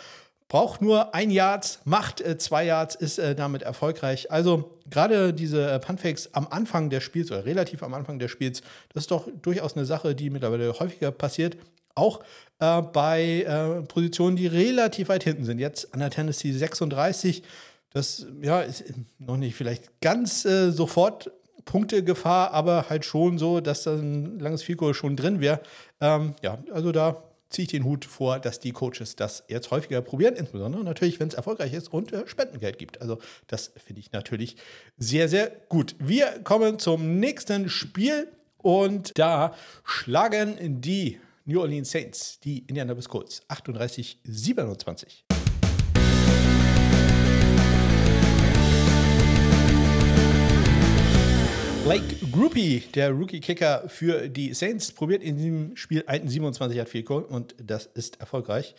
[0.49, 4.33] braucht nur ein Yards, macht äh, zwei Yards, ist äh, damit erfolgreich.
[4.33, 9.05] Also gerade diese Puntfakes am Anfang des Spiels oder relativ am Anfang des Spiels, das
[9.05, 11.57] ist doch durchaus eine Sache, die mittlerweile häufiger passiert.
[11.95, 12.21] Auch
[12.61, 15.59] äh, bei äh, Positionen, die relativ weit hinten sind.
[15.59, 17.43] Jetzt an der Tennessee 36.
[17.93, 18.85] Das ja, ist
[19.19, 21.33] noch nicht vielleicht ganz äh, sofort
[21.65, 25.61] Punktegefahr, aber halt schon so, dass da ein langes Fico schon drin wäre.
[26.01, 30.01] Ähm, ja, also da ziehe ich den Hut vor, dass die Coaches das jetzt häufiger
[30.03, 33.01] probieren, insbesondere natürlich, wenn es erfolgreich ist und äh, Spendengeld gibt.
[33.01, 33.19] Also
[33.49, 34.57] das finde ich natürlich
[34.97, 35.97] sehr, sehr gut.
[35.99, 41.19] Wir kommen zum nächsten Spiel und da schlagen die
[41.51, 45.25] New Orleans Saints die Indianapolis Colts 38-27.
[51.83, 57.07] Blake Groupie, der Rookie-Kicker für die Saints, probiert in diesem Spiel einen 27 Yard Field
[57.07, 58.77] Goal und das ist erfolgreich.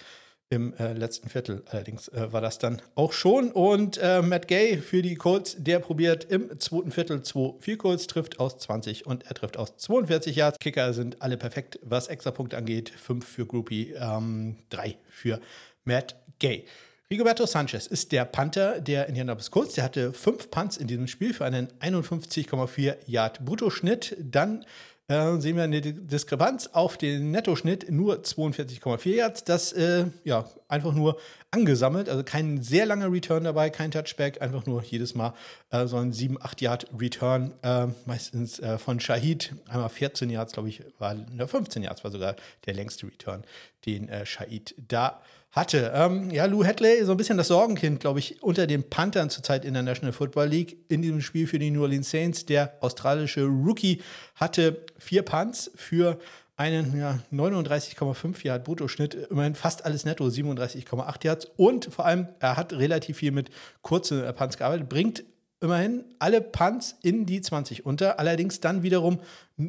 [0.51, 3.53] Im äh, letzten Viertel allerdings äh, war das dann auch schon.
[3.53, 8.05] Und äh, Matt Gay für die Colts, der probiert im zweiten Viertel zwei Field Goals,
[8.05, 10.59] trifft aus 20 und er trifft aus 42 Yards.
[10.59, 12.89] Kicker sind alle perfekt, was Extrapunkte angeht.
[12.89, 15.39] Fünf für Groupie, ähm, drei für
[15.85, 16.65] Matt Gay.
[17.09, 19.75] Rigoberto Sanchez ist der Panther der Indianapolis Colts.
[19.75, 24.17] Der hatte fünf Punts in diesem Spiel für einen 51,4 Yard Bruttoschnitt.
[24.19, 24.65] Dann
[25.11, 29.43] äh, sehen wir eine Diskrepanz auf den Nettoschnitt, nur 42,4 Yards.
[29.43, 31.19] Das äh, ja einfach nur
[31.51, 35.33] angesammelt, also kein sehr langer Return dabei, kein Touchback, einfach nur jedes Mal
[35.69, 39.53] äh, so ein 7, 8 Yard Return, äh, meistens äh, von Shahid.
[39.67, 43.43] Einmal 14 Yards, glaube ich, war, ne, 15 Yards war sogar der längste Return,
[43.85, 45.21] den äh, Shahid da
[45.51, 45.91] hatte.
[45.93, 49.65] Ähm, ja, Lou Hadley, so ein bisschen das Sorgenkind, glaube ich, unter den Panthern zurzeit
[49.65, 52.45] in der National Football League in diesem Spiel für die New Orleans Saints.
[52.45, 54.01] Der australische Rookie
[54.35, 56.19] hatte vier Punts für
[56.55, 61.47] einen ja, 39,5 Yard Bruttoschnitt, immerhin fast alles netto, 37,8 Yards.
[61.57, 63.49] Und vor allem, er hat relativ viel mit
[63.81, 65.23] kurzen Punts gearbeitet, bringt
[65.59, 68.19] immerhin alle Punts in die 20 unter.
[68.19, 69.19] Allerdings dann wiederum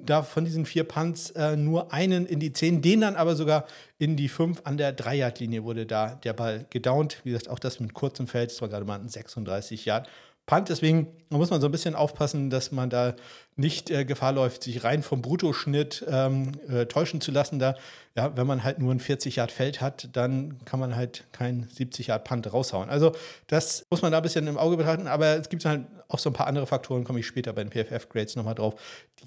[0.04, 3.66] da von diesen vier Punts äh, nur einen in die 10, den dann aber sogar
[3.98, 7.18] in die 5 an der 3-Yard-Linie wurde da der Ball gedownt.
[7.24, 10.08] Wie gesagt, auch das mit kurzem Feld, das war gerade mal ein 36 Yard.
[10.46, 10.68] Punt.
[10.68, 13.14] Deswegen muss man so ein bisschen aufpassen, dass man da
[13.56, 17.58] nicht äh, Gefahr läuft, sich rein vom Bruttoschnitt ähm, äh, täuschen zu lassen.
[17.58, 17.74] Da,
[18.16, 21.68] ja, wenn man halt nur ein 40 Yard Feld hat, dann kann man halt kein
[21.70, 22.90] 70 Yard Punt raushauen.
[22.90, 23.12] Also
[23.46, 25.06] das muss man da ein bisschen im Auge betrachten.
[25.06, 27.70] Aber es gibt halt auch so ein paar andere Faktoren, komme ich später bei den
[27.70, 28.74] PFF Grades nochmal drauf,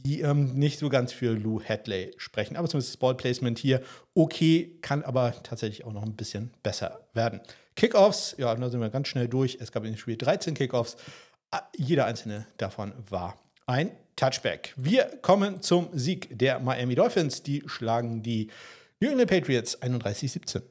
[0.06, 2.58] die ähm, nicht so ganz für Lou Hadley sprechen.
[2.58, 3.82] Aber zumindest das Ball Placement hier
[4.13, 7.41] okay, kann aber tatsächlich auch noch ein bisschen besser werden.
[7.76, 9.58] Kickoffs, ja, da sind wir ganz schnell durch.
[9.60, 10.96] Es gab in dem Spiel 13 Kickoffs.
[11.52, 14.74] Ah, jeder einzelne davon war ein Touchback.
[14.78, 17.44] Wir kommen zum Sieg der Miami Dolphins.
[17.44, 18.50] Die schlagen die
[19.02, 20.62] New England Patriots 31-17.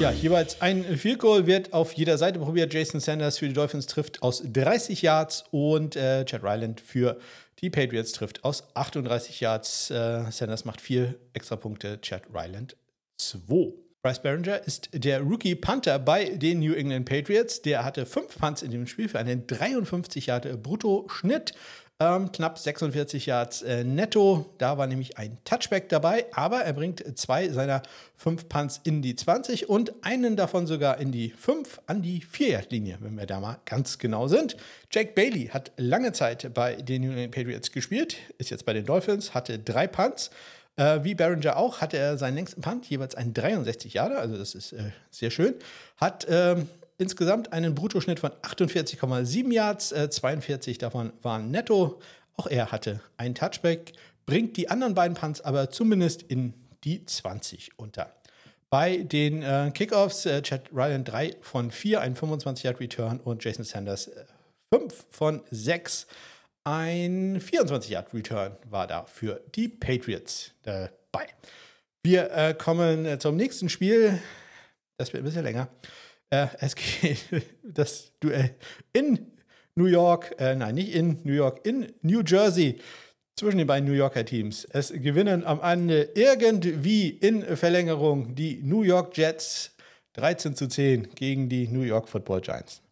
[0.00, 2.74] Ja, jeweils ein Field Goal wird auf jeder Seite probiert.
[2.74, 7.18] Jason Sanders für die Dolphins trifft aus 30 Yards und äh, Chad Ryland für
[7.60, 9.90] die Patriots trifft aus 38 Yards.
[9.90, 12.76] Äh, Sanders macht vier extra Punkte, Chad Ryland
[13.18, 13.72] 2.
[14.00, 17.62] Bryce Barringer ist der Rookie Panther bei den New England Patriots.
[17.62, 21.52] Der hatte fünf Punts in dem Spiel für einen 53 Yard Brutto-Schnitt.
[22.00, 24.46] Ähm, knapp 46 Yards äh, netto.
[24.58, 27.82] Da war nämlich ein Touchback dabei, aber er bringt zwei seiner
[28.16, 32.98] fünf Punts in die 20 und einen davon sogar in die 5 an die 4-Yard-Linie,
[33.00, 34.56] wenn wir da mal ganz genau sind.
[34.92, 38.86] Jake Bailey hat lange Zeit bei den New England Patriots gespielt, ist jetzt bei den
[38.86, 40.30] Dolphins, hatte drei Punts.
[40.76, 44.54] Äh, wie Barringer auch hatte er seinen längsten Punt, jeweils einen 63 Jahre, also das
[44.54, 45.54] ist äh, sehr schön.
[45.96, 52.00] Hat ähm, insgesamt einen Bruttoschnitt von 48,7 Yards, äh, 42 davon waren netto.
[52.36, 53.92] Auch er hatte einen Touchback,
[54.26, 58.14] bringt die anderen beiden Punts aber zumindest in die 20 unter.
[58.70, 64.10] Bei den äh, Kickoffs, äh, Chad Ryan 3 von 4, ein 25-Yard-Return und Jason Sanders
[64.74, 66.06] 5 äh, von 6.
[66.64, 71.28] Ein 24-Yard-Return war da für die Patriots dabei.
[72.02, 74.20] Wir äh, kommen äh, zum nächsten Spiel.
[74.98, 75.68] Das wird ein bisschen länger.
[76.30, 77.18] Äh, es geht
[77.62, 78.54] das Duell
[78.92, 79.32] in
[79.74, 82.78] New York, äh, nein, nicht in New York, in New Jersey
[83.36, 84.64] zwischen den beiden New Yorker Teams.
[84.64, 89.76] Es gewinnen am Ende irgendwie in Verlängerung die New York Jets
[90.14, 92.82] 13 zu 10 gegen die New York Football Giants.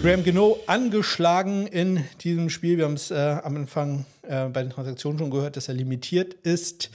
[0.00, 2.78] Graham Gino angeschlagen in diesem Spiel.
[2.78, 6.34] Wir haben es äh, am Anfang äh, bei den Transaktionen schon gehört, dass er limitiert
[6.34, 6.90] ist.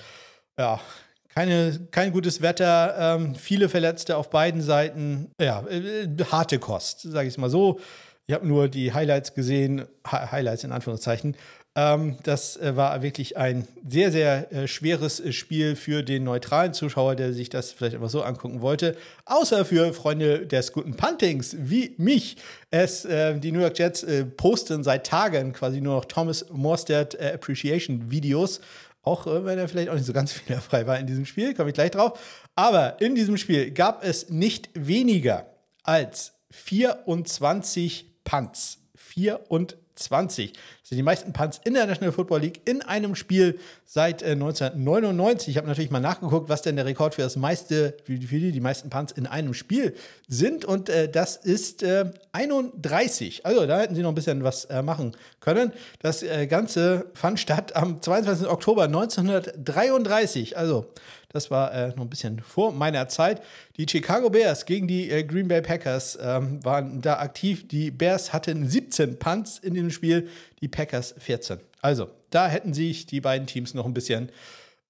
[0.58, 0.80] Ja,
[1.28, 5.32] keine, kein gutes Wetter, ähm, viele Verletzte auf beiden Seiten.
[5.39, 7.82] Ja, äh, harte Kost, sage ich es mal so.
[8.26, 11.36] Ich habe nur die Highlights gesehen, Hi Highlights in Anführungszeichen.
[11.75, 16.73] Ähm, das äh, war wirklich ein sehr, sehr äh, schweres äh, Spiel für den neutralen
[16.73, 18.95] Zuschauer, der sich das vielleicht einfach so angucken wollte.
[19.25, 22.38] Außer für Freunde des guten Puntings wie mich.
[22.69, 27.15] Es, äh, die New York Jets äh, posten seit Tagen quasi nur noch Thomas Morstead
[27.15, 28.62] äh, Appreciation Videos.
[29.01, 31.75] Auch wenn er vielleicht auch nicht so ganz fehlerfrei war in diesem Spiel, komme ich
[31.75, 32.19] gleich drauf.
[32.55, 35.47] Aber in diesem Spiel gab es nicht weniger
[35.81, 38.77] als 24 Punts.
[38.95, 40.53] 24 20.
[40.53, 44.32] Das sind die meisten Punts in der National Football League in einem Spiel seit äh,
[44.32, 45.49] 1999.
[45.49, 48.60] Ich habe natürlich mal nachgeguckt, was denn der Rekord für das meiste, für die, die
[48.60, 49.95] meisten Punts in einem Spiel
[50.27, 50.65] sind.
[50.65, 53.45] Und äh, das ist äh, 31.
[53.45, 55.71] Also da hätten sie noch ein bisschen was äh, machen können.
[55.99, 58.47] Das äh, Ganze fand statt am 22.
[58.47, 60.58] Oktober 1933.
[60.58, 60.88] Also
[61.34, 63.41] das war äh, noch ein bisschen vor meiner Zeit.
[63.78, 67.67] Die Chicago Bears gegen die äh, Green Bay Packers ähm, waren da aktiv.
[67.67, 70.30] Die Bears hatten 17 Punts in dem Spiel,
[70.62, 71.58] die Packers 14.
[71.82, 74.32] Also, da hätten sich die beiden Teams noch ein bisschen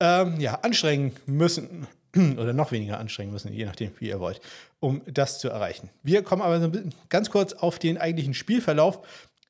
[0.02, 1.88] ähm, ja, anstrengen müssen.
[2.16, 4.42] Oder noch weniger anstrengen müssen, je nachdem, wie ihr wollt,
[4.82, 5.90] um das zu erreichen.
[6.04, 6.70] Wir kommen aber so
[7.08, 9.00] ganz kurz auf den eigentlichen Spielverlauf.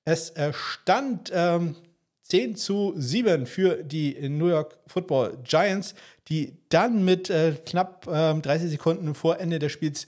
[0.06, 1.76] Es äh, stand ähm,
[2.24, 5.94] 10 zu 7 für die New York Football Giants,
[6.30, 10.08] die dann mit äh, knapp äh, 30 Sekunden vor Ende des Spiels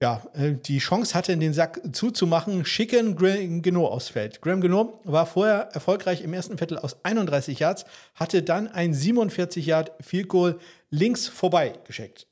[0.00, 4.40] ja, äh, die Chance hatte, den Sack zuzumachen, schicken Graham Geno ausfällt.
[4.40, 9.66] Graham Geno war vorher erfolgreich im ersten Viertel aus 31 Yards, hatte dann ein 47
[9.66, 10.58] Yard Field Goal
[10.90, 12.26] links vorbei geschickt.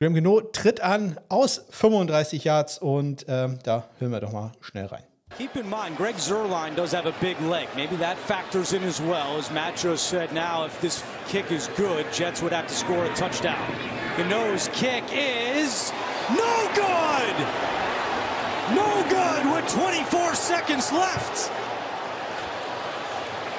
[0.00, 4.86] Graham Geno tritt an aus 35 Yards und ähm, da hören wir doch mal schnell
[4.86, 5.04] rein.
[5.38, 7.68] Keep in mind, Greg Zerline does have a big leg.
[7.74, 9.36] Maybe that factors in as well.
[9.36, 13.12] As Macho said, now if this kick is good, Jets would have to score a
[13.16, 13.68] touchdown.
[14.16, 15.92] Gano's kick is
[16.30, 17.34] no good!
[18.76, 21.50] No good with 24 seconds left.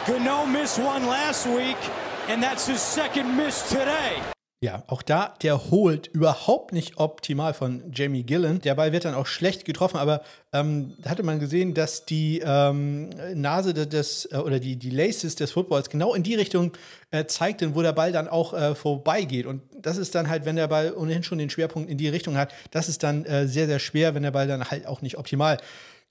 [0.08, 1.78] Gano missed one last week,
[2.30, 4.22] and that's his second miss today.
[4.62, 8.62] Ja, auch da, der holt überhaupt nicht optimal von Jamie Gillen.
[8.62, 10.22] Der Ball wird dann auch schlecht getroffen, aber
[10.54, 15.36] ähm, da hatte man gesehen, dass die ähm, Nase des äh, oder die, die Laces
[15.36, 16.72] des Footballs genau in die Richtung
[17.12, 19.46] äh, zeigten, wo der Ball dann auch äh, vorbeigeht.
[19.46, 22.38] Und das ist dann halt, wenn der Ball ohnehin schon den Schwerpunkt in die Richtung
[22.38, 25.18] hat, das ist dann äh, sehr, sehr schwer, wenn der Ball dann halt auch nicht
[25.18, 25.58] optimal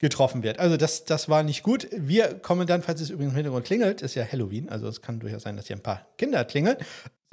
[0.04, 0.58] getroffen wird.
[0.58, 1.88] Also das, das war nicht gut.
[1.90, 5.18] Wir kommen dann, falls es übrigens im Hintergrund klingelt, ist ja Halloween, also es kann
[5.18, 6.76] durchaus sein, dass hier ein paar Kinder klingeln.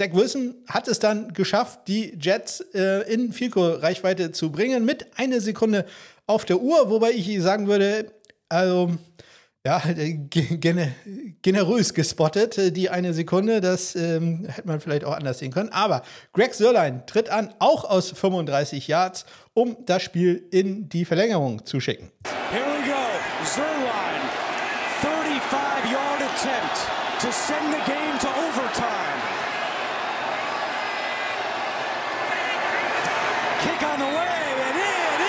[0.00, 5.42] Zach Wilson hat es dann geschafft, die Jets äh, in Fico-Reichweite zu bringen mit einer
[5.42, 5.84] Sekunde
[6.26, 8.10] auf der Uhr, wobei ich sagen würde,
[8.48, 8.90] also
[9.64, 9.80] ja,
[10.28, 10.88] gener
[11.42, 13.60] generös gespottet, äh, die eine Sekunde.
[13.60, 15.70] Das ähm, hätte man vielleicht auch anders sehen können.
[15.70, 21.64] Aber Greg Sörlein tritt an, auch aus 35 Yards, um das Spiel in die Verlängerung
[21.64, 22.10] zu schicken.
[22.50, 23.02] Here we go.
[23.44, 24.22] Zerline,
[25.02, 26.76] 35-yard attempt
[27.20, 29.20] to send the game to overtime.
[33.62, 35.20] Kick on the way, and it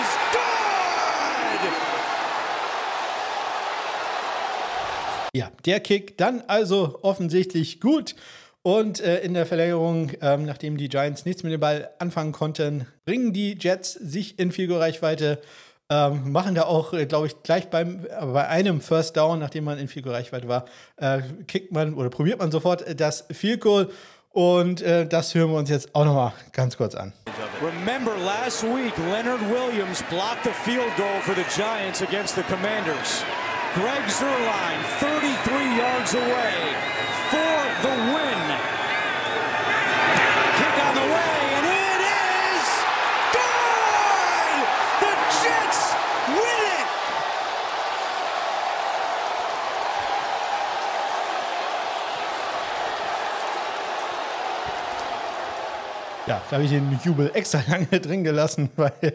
[0.00, 2.02] is good!
[5.34, 8.14] Ja, der Kick dann also offensichtlich gut.
[8.60, 12.86] Und äh, in der Verlängerung, ähm, nachdem die Giants nichts mit dem Ball anfangen konnten,
[13.04, 15.40] bringen die Jets sich in Figur-Reichweite.
[15.90, 19.64] Ähm, machen da auch, äh, glaube ich, gleich beim, äh, bei einem First Down, nachdem
[19.64, 20.66] man in Figur-Reichweite war,
[20.96, 23.90] äh, kickt man oder probiert man sofort das Field Goal.
[24.30, 27.12] Und das hören wir uns jetzt auch nochmal ganz kurz an.
[27.60, 33.22] Remember last week, Leonard Williams blocked the field goal for the Giants against the Commanders.
[33.74, 36.76] Greg Zerline, 33 yards away
[37.30, 38.01] for the
[56.26, 59.14] Ja, da habe ich den Jubel extra lange drin gelassen, weil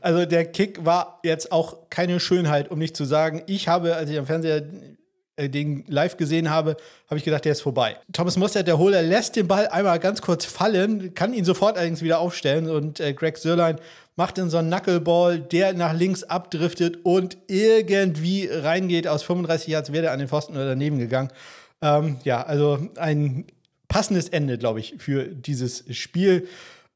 [0.00, 3.42] also der Kick war jetzt auch keine Schönheit, um nicht zu sagen.
[3.46, 4.62] Ich habe, als ich am Fernseher
[5.34, 6.76] äh, den live gesehen habe,
[7.08, 7.96] habe ich gedacht, der ist vorbei.
[8.12, 12.02] Thomas Mostert, der Holer, lässt den Ball einmal ganz kurz fallen, kann ihn sofort allerdings
[12.02, 13.80] wieder aufstellen und äh, Greg Sörlein
[14.14, 19.08] macht dann so einen Knuckleball, der nach links abdriftet und irgendwie reingeht.
[19.08, 21.30] Aus 35 Yards wäre er an den Pfosten oder daneben gegangen.
[21.82, 23.46] Ähm, ja, also ein
[23.88, 26.48] passendes Ende, glaube ich, für dieses Spiel.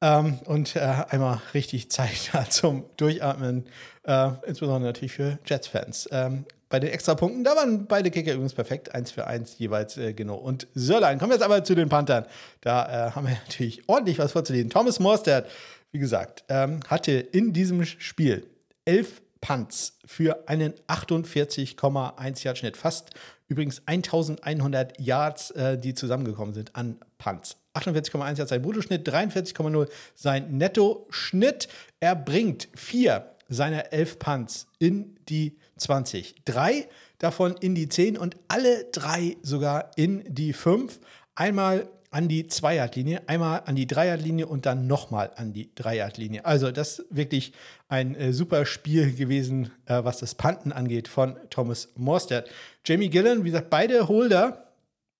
[0.03, 3.67] Ähm, und äh, einmal richtig Zeit zum Durchatmen,
[4.05, 6.09] äh, insbesondere natürlich für Jets-Fans.
[6.11, 10.15] Ähm, bei den Extrapunkten, da waren beide Kicker übrigens perfekt, eins für eins jeweils äh,
[10.15, 10.37] genau.
[10.37, 12.25] Und Sörlein, kommen wir jetzt aber zu den Panthern.
[12.61, 14.71] Da äh, haben wir natürlich ordentlich was vorzulesen.
[14.71, 15.47] Thomas Morstead,
[15.93, 18.47] wie gesagt, ähm, hatte in diesem Spiel
[18.85, 22.77] elf Punts für einen 48,1 Yard Schnitt.
[22.77, 23.11] Fast
[23.51, 27.57] übrigens 1100 Yards, äh, die zusammengekommen sind an Punts.
[27.75, 31.69] 48,1 Yards sein Bruttoschnitt, 43,0 sein Netto-Schnitt.
[31.99, 36.37] Er bringt vier seiner elf Punts in die 20.
[36.45, 36.89] Drei
[37.19, 41.01] davon in die 10 und alle drei sogar in die 5.
[41.35, 46.45] Einmal an die Zweierlinie, einmal an die Dreierlinie und dann nochmal an die Dreierlinie.
[46.45, 47.53] Also das ist wirklich
[47.89, 52.51] ein äh, super Spiel gewesen, äh, was das Panten angeht von Thomas Morstead.
[52.85, 54.67] Jamie Gillen, wie gesagt, beide Holder,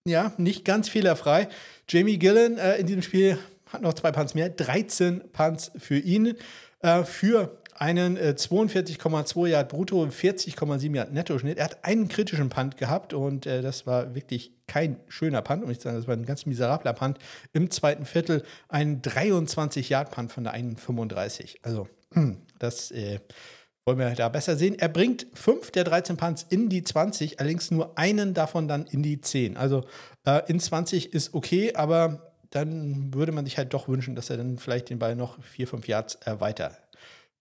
[0.05, 1.49] ja, nicht ganz fehlerfrei.
[1.89, 6.37] Jamie Gillen äh, in diesem Spiel hat noch zwei Punts mehr, 13 Punts für ihn.
[6.81, 11.57] Äh, für einen äh, 42,2 Yard brutto, 40,7 Yard Netto-Schnitt.
[11.57, 15.71] Er hat einen kritischen Punt gehabt und äh, das war wirklich kein schöner Punt, um
[15.71, 17.19] nicht zu sagen, das war ein ganz miserabler Punt.
[17.55, 21.57] Im zweiten Viertel ein 23 Yard Punt von der 1,35.
[21.63, 23.21] Also, hm, das äh,
[23.87, 24.79] wollen wir da besser sehen.
[24.79, 29.03] Er bringt fünf der 13 Punts in die 20, allerdings nur einen davon dann in
[29.03, 29.57] die 10.
[29.57, 29.85] Also
[30.27, 34.37] äh, in 20 ist okay, aber dann würde man sich halt doch wünschen, dass er
[34.37, 36.77] dann vielleicht den Ball noch 4, 5 Yards äh, weiter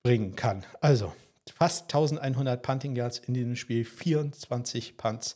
[0.03, 0.65] bringen kann.
[0.81, 1.13] Also
[1.53, 5.35] fast 1100 Punting Yards in diesem Spiel, 24 Punts.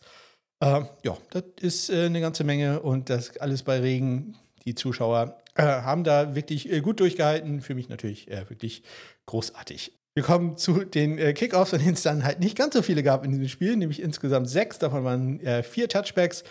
[0.59, 4.35] Äh, ja, das ist äh, eine ganze Menge und das alles bei Regen.
[4.65, 7.61] Die Zuschauer äh, haben da wirklich äh, gut durchgehalten.
[7.61, 8.83] Für mich natürlich äh, wirklich
[9.25, 9.91] großartig.
[10.15, 13.03] Wir kommen zu den äh, Kickoffs, von denen es dann halt nicht ganz so viele
[13.03, 14.79] gab in diesem Spiel, nämlich insgesamt sechs.
[14.79, 16.43] Davon waren vier Touchbacks.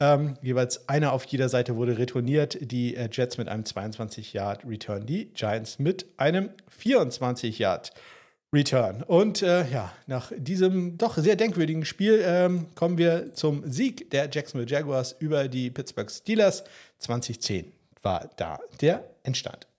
[0.00, 2.56] Ähm, jeweils einer auf jeder Seite wurde retourniert.
[2.60, 6.48] Die äh, Jets mit einem 22-Yard-Return, die Giants mit einem
[6.82, 9.02] 24-Yard-Return.
[9.02, 14.30] Und äh, ja, nach diesem doch sehr denkwürdigen Spiel ähm, kommen wir zum Sieg der
[14.32, 16.64] Jacksonville Jaguars über die Pittsburgh Steelers.
[16.98, 17.70] 2010
[18.02, 19.69] war da der Endstand.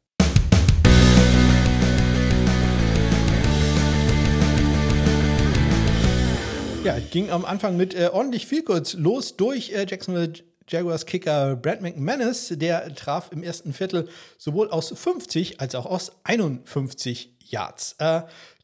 [6.83, 10.33] Ja, ging am Anfang mit äh, ordentlich viel kurz los durch äh, Jacksonville
[10.67, 12.47] Jaguars Kicker Brad McManus.
[12.55, 14.09] Der traf im ersten Viertel
[14.39, 17.97] sowohl aus 50 als auch aus 51 Yards.
[17.99, 18.21] Äh,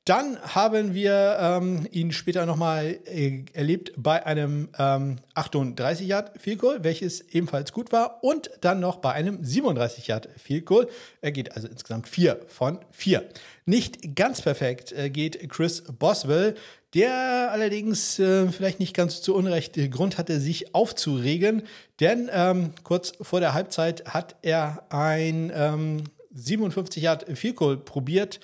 [0.07, 6.59] dann haben wir ähm, ihn später nochmal äh, erlebt bei einem ähm, 38 Yard Field
[6.59, 10.87] Goal, welches ebenfalls gut war, und dann noch bei einem 37 Yard Field Goal.
[11.19, 13.27] Er geht also insgesamt 4 von 4.
[13.65, 16.55] Nicht ganz perfekt äh, geht Chris Boswell
[16.93, 21.63] der allerdings äh, vielleicht nicht ganz zu Unrecht Grund hatte, sich aufzuregen,
[21.99, 27.25] denn ähm, kurz vor der Halbzeit hat er ein ähm, 57 Yard
[27.55, 28.39] Goal probiert,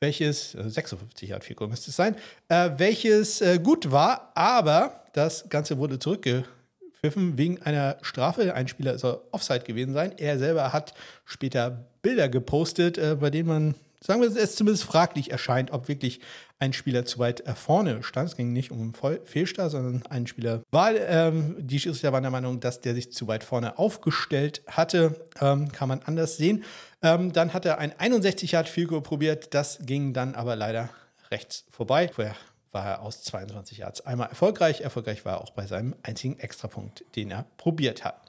[0.00, 2.16] welches, äh, 56 Yard Goal müsste es sein,
[2.48, 8.54] äh, welches äh, gut war, aber das Ganze wurde zurückgepfiffen wegen einer Strafe.
[8.54, 10.12] Ein Spieler soll Offside gewesen sein.
[10.16, 10.94] Er selber hat
[11.24, 16.20] später Bilder gepostet, äh, bei denen man sagen wir, es zumindest fraglich erscheint, ob wirklich
[16.58, 18.30] ein Spieler zu weit äh, vorne stand.
[18.30, 22.30] Es ging nicht um einen Fehlstart, sondern ein Spieler war, ähm, die Schiedsrichter waren der
[22.30, 25.28] Meinung, dass der sich zu weit vorne aufgestellt hatte.
[25.40, 26.64] Ähm, kann man anders sehen.
[27.02, 29.54] Ähm, dann hat er ein 61 Yard Field probiert.
[29.54, 30.90] Das ging dann aber leider
[31.30, 32.08] rechts vorbei.
[32.08, 32.34] Vorher
[32.72, 34.80] war er aus 22 Yards einmal erfolgreich.
[34.80, 38.27] Erfolgreich war er auch bei seinem einzigen Extrapunkt, den er probiert hat.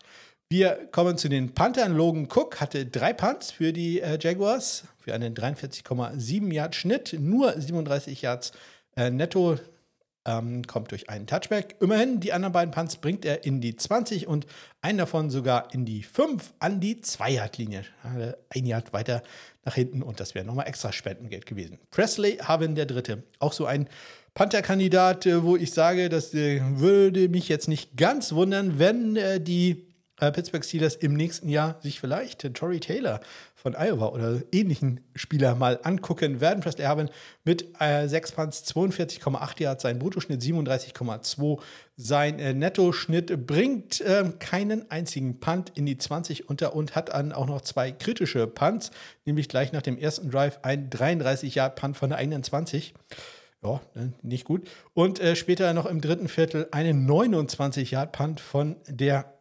[0.51, 1.95] Wir kommen zu den Panthern.
[1.95, 7.15] Logan Cook hatte drei Punts für die äh, Jaguars für einen 43,7 Yard Schnitt.
[7.19, 8.53] Nur 37 Yards
[8.97, 9.59] äh, netto
[10.25, 11.75] ähm, kommt durch einen Touchback.
[11.81, 14.47] Immerhin, die anderen beiden Punts bringt er in die 20 und
[14.81, 17.85] einen davon sogar in die 5 an die 2-Yard-Linie.
[18.49, 19.21] Ein Yard weiter
[19.65, 21.77] nach hinten und das wäre nochmal extra Spendengeld gewesen.
[21.91, 23.21] Presley Harvin, der Dritte.
[23.37, 23.87] Auch so ein
[24.33, 29.39] Panther-Kandidat, äh, wo ich sage, das äh, würde mich jetzt nicht ganz wundern, wenn äh,
[29.39, 29.88] die
[30.19, 33.19] äh, Pittsburgh Steelers im nächsten Jahr sich vielleicht äh, Tory Taylor
[33.55, 36.61] von Iowa oder ähnlichen Spieler mal angucken werden.
[36.61, 37.09] Presley Harvin
[37.43, 41.59] mit äh, 6 Punts, 42,8 Yards, sein Bruttoschnitt 37,2.
[41.97, 47.33] Sein äh, Nettoschnitt bringt äh, keinen einzigen Punt in die 20 unter und hat dann
[47.33, 48.91] auch noch zwei kritische Punts,
[49.25, 52.93] nämlich gleich nach dem ersten Drive ein 33-Yard-Punt von der eigenen 20
[53.61, 54.69] ja, ne, nicht gut.
[54.93, 59.38] Und äh, später noch im dritten Viertel einen 29-Yard-Punt von der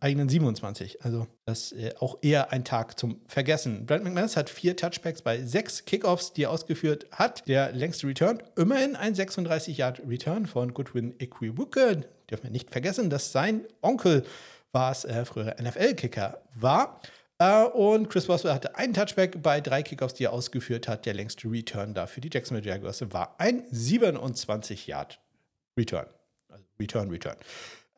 [0.00, 1.04] eigenen 27.
[1.04, 3.86] Also das ist äh, auch eher ein Tag zum Vergessen.
[3.86, 7.46] Brent McManus hat vier Touchbacks bei sechs Kickoffs, die er ausgeführt hat.
[7.48, 12.04] Der längste Return, immerhin ein 36-Yard-Return von Goodwin Equibuke.
[12.30, 14.24] Dürfen wir nicht vergessen, dass sein Onkel
[14.72, 17.00] war es, äh, frühere NFL-Kicker war.
[17.40, 21.04] Uh, und Chris Boswell hatte einen Touchback bei drei Kickoffs, die er ausgeführt hat.
[21.04, 26.06] Der längste Return da für die Jacksonville Jaguars war ein 27-Yard-Return.
[26.48, 27.36] Also Return, Return.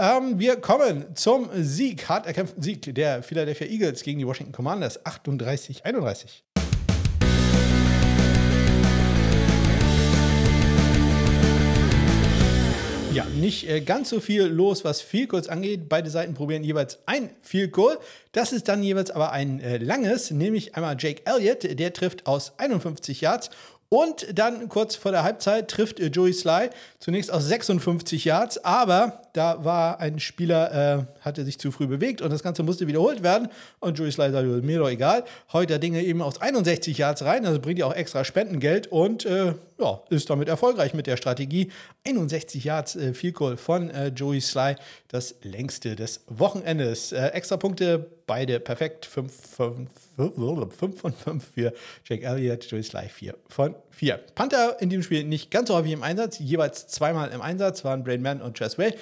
[0.00, 5.04] Ähm, wir kommen zum Sieg, hart erkämpften Sieg der Philadelphia Eagles gegen die Washington Commanders
[5.04, 6.42] 38-31.
[13.12, 15.88] Ja, nicht äh, ganz so viel los, was Field Goals angeht.
[15.88, 17.98] Beide Seiten probieren jeweils ein Field Goal.
[18.30, 22.52] Das ist dann jeweils aber ein äh, langes, nämlich einmal Jake Elliott, der trifft aus
[22.58, 23.50] 51 Yards
[23.88, 29.22] und dann kurz vor der Halbzeit trifft äh, Joey Sly zunächst aus 56 Yards, aber
[29.38, 33.22] da war ein Spieler, äh, hatte sich zu früh bewegt und das Ganze musste wiederholt
[33.22, 33.48] werden.
[33.78, 35.22] Und Joey Sly sagte, mir doch egal.
[35.52, 39.54] Heute Dinge eben aus 61 Yards rein, also bringt ja auch extra Spendengeld und äh,
[39.78, 41.70] ja, ist damit erfolgreich mit der Strategie.
[42.04, 44.74] 61 Yards äh, Field Goal von äh, Joey Sly,
[45.06, 47.12] das längste des Wochenendes.
[47.12, 49.06] Äh, extra Punkte, beide perfekt.
[49.06, 51.72] 5 von 5 für
[52.04, 54.18] Jake Elliott, Joey Sly 4 von 4.
[54.34, 58.02] Panther in diesem Spiel nicht ganz so häufig im Einsatz, jeweils zweimal im Einsatz waren
[58.02, 58.94] Brain Man und Chess Way.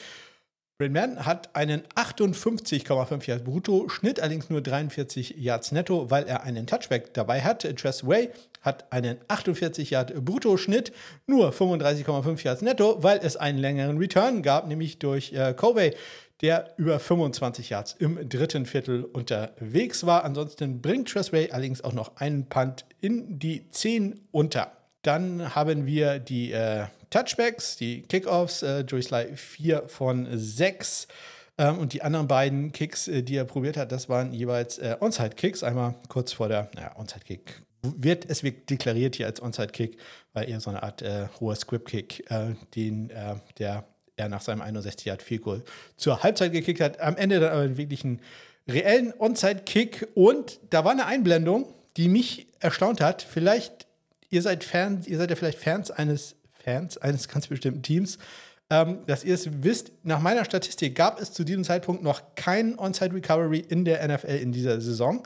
[0.78, 6.42] Brain Man hat einen 58,5 Yards brutto, Schnitt allerdings nur 43 Yards netto, weil er
[6.42, 7.62] einen Touchback dabei hat.
[7.78, 8.28] Tress Way
[8.60, 10.92] hat einen 48 Yard Brutto-Schnitt,
[11.26, 15.94] nur 35,5 Yards netto, weil es einen längeren Return gab, nämlich durch äh, Covey,
[16.42, 20.24] der über 25 Yards im dritten Viertel unterwegs war.
[20.24, 24.72] Ansonsten bringt Tressway allerdings auch noch einen Punt in die 10 unter.
[25.06, 28.62] Dann haben wir die äh, Touchbacks, die Kickoffs.
[28.62, 31.06] Äh, Sly 4 von 6.
[31.58, 34.96] Ähm, und die anderen beiden Kicks, äh, die er probiert hat, das waren jeweils äh,
[34.98, 35.62] Onside-Kicks.
[35.62, 39.96] Einmal kurz vor der, naja, Onside-Kick wird, es wird deklariert hier als Onside-Kick,
[40.32, 43.84] weil eher so eine Art äh, hoher Script-Kick, äh, den äh, der
[44.16, 45.62] er nach seinem 61 Yard Field Goal
[45.96, 47.00] zur Halbzeit gekickt hat.
[47.00, 48.20] Am Ende dann aber wirklich einen
[48.66, 53.22] reellen Onside-Kick und da war eine Einblendung, die mich erstaunt hat.
[53.22, 53.85] Vielleicht
[54.30, 58.18] ihr seid Fans, ihr seid ja vielleicht Fans eines Fans eines ganz bestimmten Teams.
[58.68, 62.76] Ähm, dass ihr es wisst, nach meiner Statistik gab es zu diesem Zeitpunkt noch kein
[62.76, 65.22] Onside Recovery in der NFL in dieser Saison.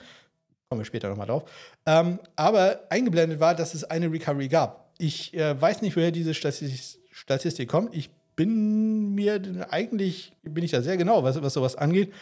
[0.68, 1.50] Kommen wir später nochmal drauf.
[1.86, 4.92] Ähm, aber eingeblendet war, dass es eine Recovery gab.
[4.98, 7.94] Ich äh, weiß nicht, woher diese Statistik, Statistik kommt.
[7.94, 12.12] Ich bin mir eigentlich, bin ich da sehr genau, was, was sowas angeht.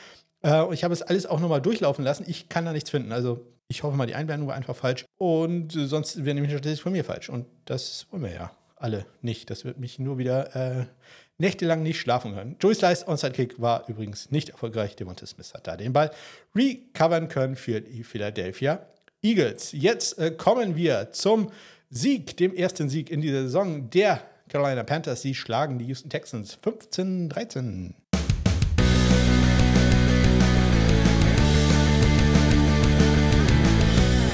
[0.45, 2.25] Äh, ich habe es alles auch nochmal durchlaufen lassen.
[2.27, 3.13] Ich kann da nichts finden.
[3.13, 5.05] Also ich hoffe mal, die Einblendung war einfach falsch.
[5.19, 7.29] Und sonst wäre nämlich Statistik von mir falsch.
[7.29, 9.51] Und das wollen wir ja alle nicht.
[9.51, 10.87] Das wird mich nur wieder äh,
[11.39, 12.57] nächtelang nicht schlafen können.
[12.61, 14.97] Joey Slice Onside Kick war übrigens nicht erfolgreich.
[14.97, 16.11] Devonta Smith hat da den Ball
[16.55, 18.87] recovern können für die Philadelphia
[19.23, 19.73] Eagles.
[19.73, 21.51] Jetzt äh, kommen wir zum
[21.91, 25.23] Sieg, dem ersten Sieg in dieser Saison der Carolina Panthers.
[25.23, 27.95] Sie schlagen die Houston Texans 15-13.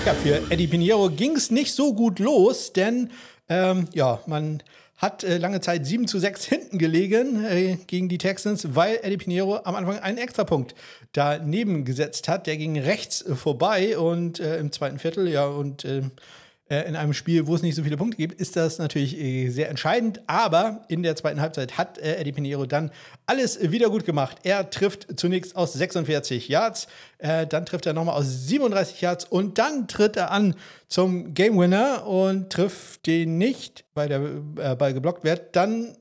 [0.07, 3.11] Ja, für Eddie Pinheiro ging es nicht so gut los, denn
[3.49, 4.63] ähm, ja, man
[4.99, 9.17] hat äh, lange Zeit 7 zu 6 hinten gelegen äh, gegen die Texans, weil Eddie
[9.17, 10.75] Pinheiro am Anfang einen Extrapunkt
[11.13, 12.47] daneben gesetzt hat.
[12.47, 16.23] Der ging rechts äh, vorbei und äh, im zweiten Viertel, ja, und ähm, äh,
[16.69, 19.69] in einem Spiel, wo es nicht so viele Punkte gibt, ist das natürlich äh, sehr
[19.69, 20.23] entscheidend.
[20.27, 22.91] Aber in der zweiten Halbzeit hat äh, Eddie Pinheiro dann
[23.27, 24.39] alles wieder gut gemacht.
[24.45, 26.87] Er trifft zunächst aus 46 Yards,
[27.19, 30.55] dann trifft er nochmal aus 37 Yards und dann tritt er an
[30.89, 35.57] zum Game Winner und trifft den nicht, weil der Ball geblockt wird.
[35.57, 35.97] Dann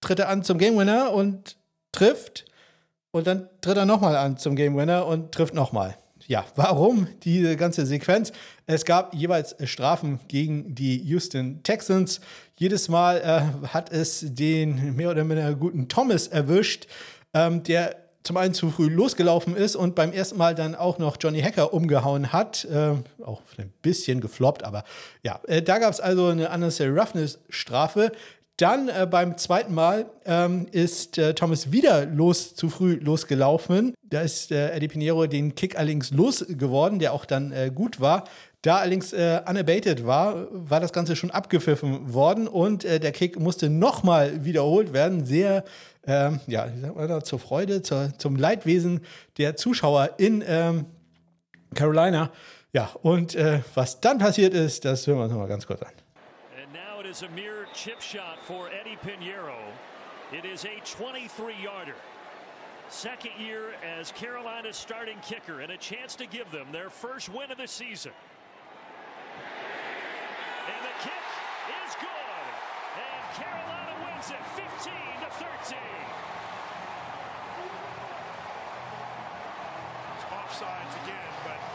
[0.00, 1.56] tritt er an zum Game Winner und
[1.92, 2.46] trifft.
[3.10, 5.96] Und dann tritt er nochmal an zum Game Winner und trifft nochmal
[6.26, 8.32] ja, warum diese ganze Sequenz?
[8.66, 12.20] Es gab jeweils Strafen gegen die Houston Texans.
[12.56, 16.86] Jedes Mal äh, hat es den mehr oder weniger guten Thomas erwischt,
[17.34, 21.16] ähm, der zum einen zu früh losgelaufen ist und beim ersten Mal dann auch noch
[21.20, 22.64] Johnny Hacker umgehauen hat.
[22.66, 22.94] Äh,
[23.24, 24.84] auch ein bisschen gefloppt, aber
[25.22, 28.12] ja, äh, da gab es also eine Unnecessary Roughness-Strafe.
[28.62, 33.92] Dann äh, beim zweiten Mal ähm, ist äh, Thomas wieder los, zu früh losgelaufen.
[34.04, 38.22] Da ist äh, Eddie Pinheiro den Kick allerdings losgeworden, der auch dann äh, gut war.
[38.62, 43.40] Da allerdings äh, unabated war, war das Ganze schon abgepfiffen worden und äh, der Kick
[43.40, 45.26] musste nochmal wiederholt werden.
[45.26, 45.64] Sehr,
[46.06, 49.00] ähm, ja, wie sagt man da, zur Freude, zur, zum Leidwesen
[49.38, 50.84] der Zuschauer in ähm,
[51.74, 52.30] Carolina.
[52.72, 53.36] Ja, und
[53.74, 56.01] was dann passiert ist, das hören wir uns nochmal ganz kurz an.
[57.12, 59.58] Is a mere chip shot for Eddie Pinheiro.
[60.32, 61.94] It is a 23-yarder.
[62.88, 67.50] Second year as Carolina's starting kicker and a chance to give them their first win
[67.50, 68.12] of the season.
[70.64, 71.26] And the kick
[71.84, 72.44] is good.
[72.96, 74.64] And Carolina wins it 15
[75.20, 75.78] to 13.
[80.16, 81.71] It's offsides again, but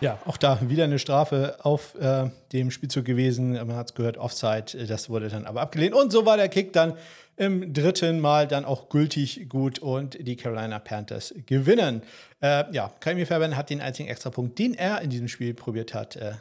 [0.00, 3.52] Ja, auch da wieder eine Strafe auf äh, dem Spielzug gewesen.
[3.52, 4.86] Man hat es gehört, Offside.
[4.86, 5.94] Das wurde dann aber abgelehnt.
[5.94, 6.94] Und so war der Kick dann
[7.36, 12.02] im dritten Mal dann auch gültig gut und die Carolina Panthers gewinnen.
[12.42, 16.16] Äh, ja, Kaimi Fairbairn hat den einzigen Extrapunkt, den er in diesem Spiel probiert hat,
[16.16, 16.32] äh,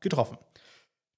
[0.00, 0.38] getroffen.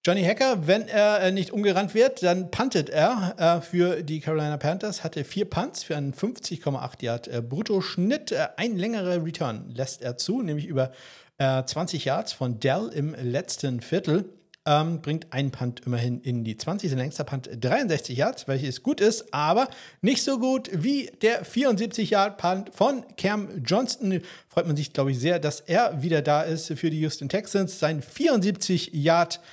[0.05, 4.57] Johnny Hacker, wenn er äh, nicht umgerannt wird, dann puntet er äh, für die Carolina
[4.57, 8.35] Panthers, hatte vier Punts für einen 50,8 Yard äh, Bruttoschnitt.
[8.57, 10.91] Ein längerer Return lässt er zu, nämlich über
[11.39, 14.25] 20 äh, Yards von Dell im letzten Viertel.
[14.67, 16.91] Ähm, bringt einen Punt immerhin in die 20.
[16.91, 19.69] Sein längster Punt 63 Yards, welches gut ist, aber
[20.01, 24.21] nicht so gut wie der 74 Yard Punt von Cam Johnston.
[24.49, 27.79] Freut man sich, glaube ich, sehr, dass er wieder da ist für die Houston Texans.
[27.79, 29.47] Sein 74 Yard Punt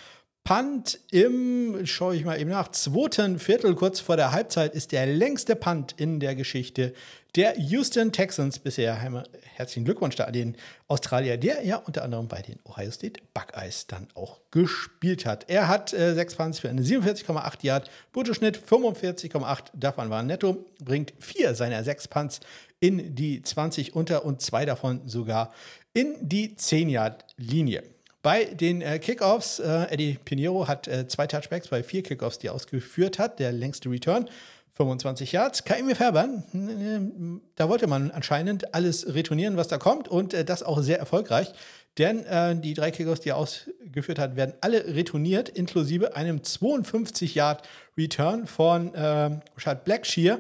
[0.50, 5.06] Punt im, schaue ich mal eben nach, zweiten Viertel, kurz vor der Halbzeit, ist der
[5.06, 6.96] längste Punt in der Geschichte
[7.36, 8.96] der Houston Texans bisher.
[9.44, 13.86] Herzlichen Glückwunsch da an den Australier, der ja unter anderem bei den Ohio State Buckeyes
[13.86, 15.48] dann auch gespielt hat.
[15.52, 21.14] Er hat äh, sechs Punts für eine 47,8 Yard, Bruttoschnitt 45,8, davon waren netto, bringt
[21.20, 22.40] vier seiner sechs Punts
[22.80, 25.54] in die 20 unter und zwei davon sogar
[25.94, 27.84] in die 10 Yard Linie.
[28.22, 32.48] Bei den äh, Kickoffs, äh, Eddie Pinheiro hat äh, zwei Touchbacks bei vier Kickoffs, die
[32.48, 33.40] er ausgeführt hat.
[33.40, 34.30] Der längste Return,
[34.74, 35.64] 25 Yards.
[35.64, 40.64] Kaimi Färbern, äh, da wollte man anscheinend alles retournieren, was da kommt und äh, das
[40.64, 41.54] auch sehr erfolgreich.
[41.98, 48.48] Denn äh, die drei Kickoffs, die er ausgeführt hat, werden alle retourniert, inklusive einem 52-Yard-Return
[48.48, 50.40] von äh, Rashad Blackshear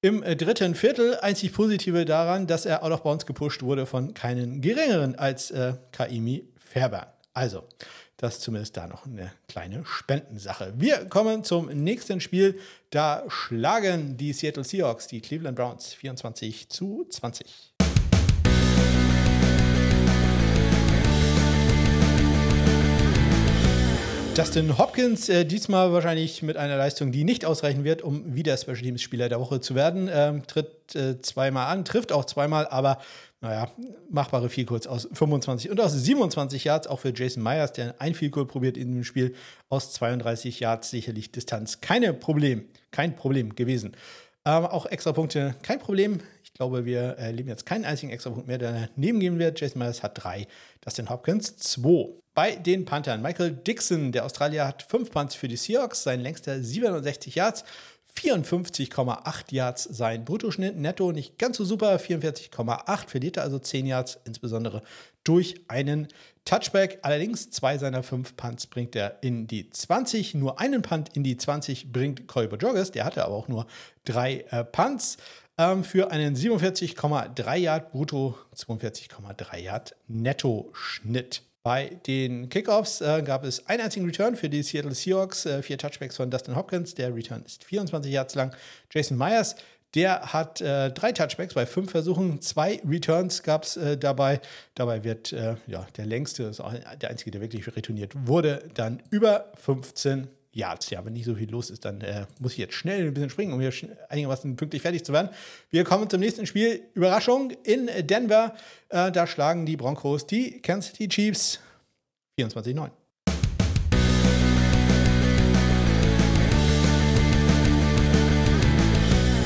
[0.00, 1.18] im dritten Viertel.
[1.20, 5.74] Einzig Positive daran, dass er out of bounds gepusht wurde von keinen geringeren als äh,
[5.92, 7.08] Kaimi Fairbairn.
[7.34, 7.64] Also,
[8.16, 10.72] das ist zumindest da noch eine kleine Spendensache.
[10.76, 12.60] Wir kommen zum nächsten Spiel.
[12.90, 17.72] Da schlagen die Seattle Seahawks die Cleveland Browns 24 zu 20.
[24.36, 28.78] Justin Hopkins äh, diesmal wahrscheinlich mit einer Leistung, die nicht ausreichen wird, um wieder Special
[28.78, 30.08] Teams Spieler der Woche zu werden.
[30.10, 32.98] Ähm, tritt äh, zweimal an, trifft auch zweimal, aber
[33.40, 33.70] naja,
[34.10, 38.14] machbare viel kurz aus 25 und aus 27 Yards, auch für Jason Myers, der ein
[38.14, 39.34] viel probiert in dem Spiel,
[39.68, 41.80] aus 32 Yards sicherlich Distanz.
[41.80, 43.96] Keine Problem, kein Problem gewesen.
[44.44, 46.20] Ähm, auch extra Punkte, kein Problem.
[46.42, 49.58] Ich glaube, wir erleben jetzt keinen einzigen extra Punkt mehr, der daneben gehen wird.
[49.58, 50.46] Jason Myers hat drei,
[50.82, 52.08] Dustin Hopkins zwei.
[52.34, 56.62] Bei den Panthern, Michael Dixon, der Australier, hat fünf Punts für die Seahawks, sein längster
[56.62, 57.64] 67 Yards.
[58.16, 60.76] 54,8 Yards sein Bruttoschnitt.
[60.76, 64.82] Netto nicht ganz so super, 44,8, verliert er also 10 Yards, insbesondere
[65.24, 66.08] durch einen
[66.44, 66.98] Touchback.
[67.02, 70.34] Allerdings zwei seiner fünf Punts bringt er in die 20.
[70.34, 72.90] Nur einen Punt in die 20 bringt Corey Bojorges.
[72.90, 73.66] Der hatte aber auch nur
[74.04, 75.16] drei äh, Punts
[75.58, 81.42] ähm, für einen 47,3 Yard Brutto, 42,3 Yard Netto-Schnitt.
[81.62, 85.76] Bei den Kickoffs äh, gab es einen einzigen Return für die Seattle Seahawks, äh, vier
[85.76, 86.94] Touchbacks von Dustin Hopkins.
[86.94, 88.56] Der Return ist 24 Yards lang.
[88.90, 89.56] Jason Myers,
[89.94, 92.40] der hat äh, drei Touchbacks bei fünf Versuchen.
[92.40, 94.40] Zwei Returns gab es äh, dabei.
[94.74, 96.50] Dabei wird äh, ja, der längste,
[97.00, 101.70] der einzige, der wirklich retourniert wurde, dann über 15 Ja, wenn nicht so viel los
[101.70, 103.72] ist, dann äh, muss ich jetzt schnell ein bisschen springen, um hier
[104.08, 105.30] einigermaßen pünktlich fertig zu werden.
[105.70, 106.82] Wir kommen zum nächsten Spiel.
[106.94, 108.54] Überraschung in Denver.
[108.88, 111.60] Äh, da schlagen die Broncos die Kansas City Chiefs
[112.38, 112.90] 24-9.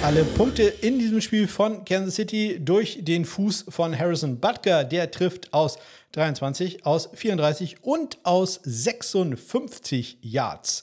[0.04, 4.84] Alle Punkte in diesem Spiel von Kansas City durch den Fuß von Harrison Butker.
[4.84, 5.78] Der trifft aus
[6.12, 10.82] 23, aus 34 und aus 56 Yards.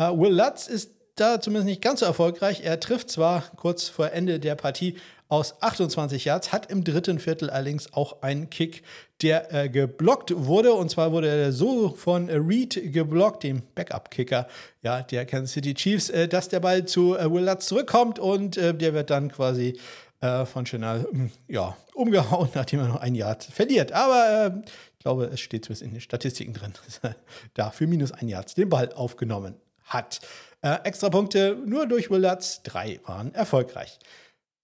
[0.00, 2.60] Uh, Will Lutz ist da zumindest nicht ganz so erfolgreich.
[2.62, 4.94] Er trifft zwar kurz vor Ende der Partie
[5.28, 8.84] aus 28 Yards, hat im dritten Viertel allerdings auch einen Kick,
[9.22, 10.72] der äh, geblockt wurde.
[10.72, 14.48] Und zwar wurde er so von Reed geblockt, dem Backup-Kicker
[14.82, 18.56] ja, der Kansas City Chiefs, äh, dass der Ball zu äh, Will Lutz zurückkommt und
[18.56, 19.78] äh, der wird dann quasi
[20.20, 23.92] äh, von Chanel hm, ja, umgehauen, nachdem er noch ein Yard verliert.
[23.92, 27.16] Aber äh, ich glaube, es steht zumindest in den Statistiken drin, dass er
[27.54, 29.54] da für minus ein Yard den Ball aufgenommen
[29.84, 30.20] hat.
[30.62, 33.98] Äh, extra Punkte nur durch Will Lutz, drei waren erfolgreich.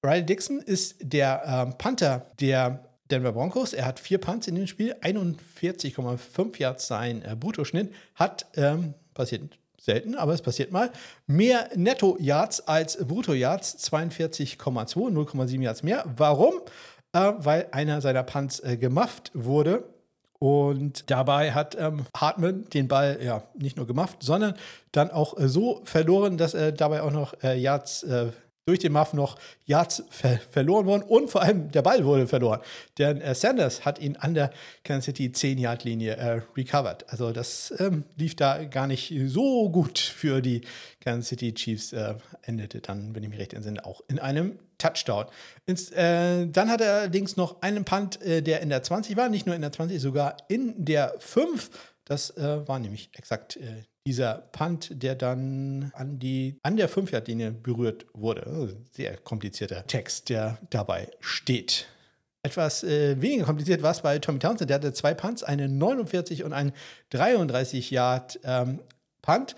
[0.05, 3.73] Riley Dixon ist der ähm, Panther der Denver Broncos.
[3.73, 9.59] Er hat vier Punts in dem Spiel, 41,5 Yards sein äh, Bruttoschnitt, hat ähm, passiert
[9.81, 10.91] selten, aber es passiert mal,
[11.27, 16.05] mehr Netto-Yards als Brutto-Yards, 42,2, 0,7 Yards mehr.
[16.17, 16.55] Warum?
[17.13, 19.85] Äh, weil einer seiner Punts äh, gemufft wurde.
[20.39, 24.55] Und dabei hat ähm, Hartman den Ball ja nicht nur gemufft, sondern
[24.93, 28.33] dann auch äh, so verloren, dass er dabei auch noch äh, Yards äh,
[28.67, 32.61] durch den Muff noch Yards ver verloren worden und vor allem der Ball wurde verloren.
[32.99, 34.51] Denn äh, Sanders hat ihn an der
[34.83, 37.09] Kansas City 10-Yard-Linie äh, recovered.
[37.09, 40.63] Also das ähm, lief da gar nicht so gut für die
[41.01, 41.93] Kansas City Chiefs.
[41.93, 45.27] Äh, endete dann, wenn ich mich recht entsinne, auch in einem Touchdown.
[45.67, 49.29] Ins, äh, dann hat er allerdings noch einen Punt, äh, der in der 20 war,
[49.29, 51.71] nicht nur in der 20, sogar in der 5
[52.05, 57.51] Das äh, war nämlich exakt äh, dieser Punt, der dann an, die, an der 5-Yard-Linie
[57.51, 58.47] berührt wurde.
[58.47, 61.89] Also sehr komplizierter Text, der dabei steht.
[62.43, 64.71] Etwas äh, weniger kompliziert war es bei Tommy Townsend.
[64.71, 66.73] Der hatte zwei Punts, einen 49 und einen
[67.11, 68.79] 33 Yard ähm,
[69.21, 69.57] Punt.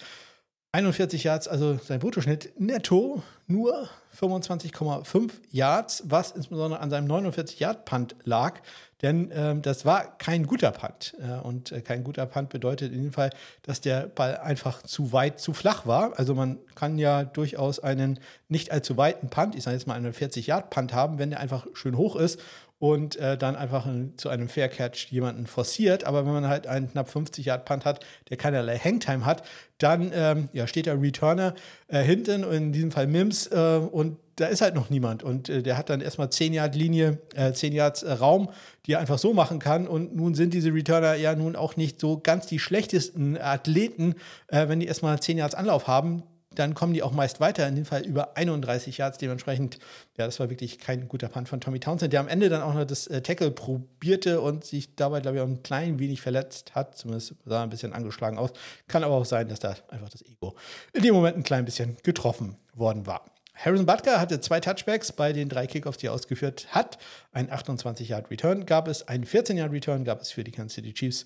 [0.73, 3.89] 41 Yards, also sein Bruttoschnitt netto nur
[4.19, 8.61] 25,5 Yards, was insbesondere an seinem 49 Yard Punt lag.
[9.03, 11.15] Denn ähm, das war kein guter Punt.
[11.21, 13.31] Äh, und äh, kein guter Punt bedeutet in dem Fall,
[13.63, 16.19] dass der Ball einfach zu weit, zu flach war.
[16.19, 18.19] Also man kann ja durchaus einen
[18.49, 21.97] nicht allzu weiten Punt, ich sage jetzt mal einen 40-Yard-Punt haben, wenn der einfach schön
[21.97, 22.41] hoch ist
[22.79, 26.05] und äh, dann einfach in, zu einem Fair Catch jemanden forciert.
[26.05, 29.43] Aber wenn man halt einen knapp 50 Yard Punt hat, der keinerlei Hangtime hat,
[29.79, 31.55] dann ähm, ja, steht der Returner
[31.89, 35.22] äh, hinten, in diesem Fall Mims, äh, und da ist halt noch niemand.
[35.22, 37.18] Und äh, der hat dann erstmal 10 Yard Linie,
[37.53, 38.51] 10 äh, Yards äh, Raum,
[38.86, 39.86] die er einfach so machen kann.
[39.86, 44.14] Und nun sind diese Returner ja nun auch nicht so ganz die schlechtesten Athleten,
[44.49, 46.22] wenn die erstmal 10 Yards Anlauf haben
[46.59, 49.18] dann kommen die auch meist weiter, in dem Fall über 31 Yards.
[49.18, 49.78] Dementsprechend,
[50.16, 52.74] ja, das war wirklich kein guter Punt von Tommy Townsend, der am Ende dann auch
[52.74, 56.74] noch das äh, Tackle probierte und sich dabei, glaube ich, auch ein klein wenig verletzt
[56.74, 56.97] hat.
[56.97, 58.51] Zumindest sah ein bisschen angeschlagen aus.
[58.89, 60.57] Kann aber auch sein, dass da einfach das Ego
[60.93, 63.24] in dem Moment ein klein bisschen getroffen worden war.
[63.59, 66.97] Harrison Butker hatte zwei Touchbacks bei den drei Kickoffs, die er ausgeführt hat.
[67.33, 71.25] Ein 28-Yard-Return gab es, ein 14-Yard-Return gab es für die Kansas City Chiefs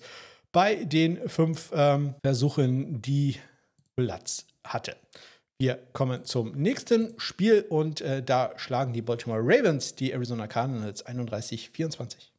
[0.51, 3.37] bei den fünf ähm, Versuchen, die
[3.95, 4.95] Platz hatte.
[5.59, 11.05] Wir kommen zum nächsten Spiel und äh, da schlagen die Baltimore Ravens die Arizona Cardinals
[11.05, 12.32] 31-24.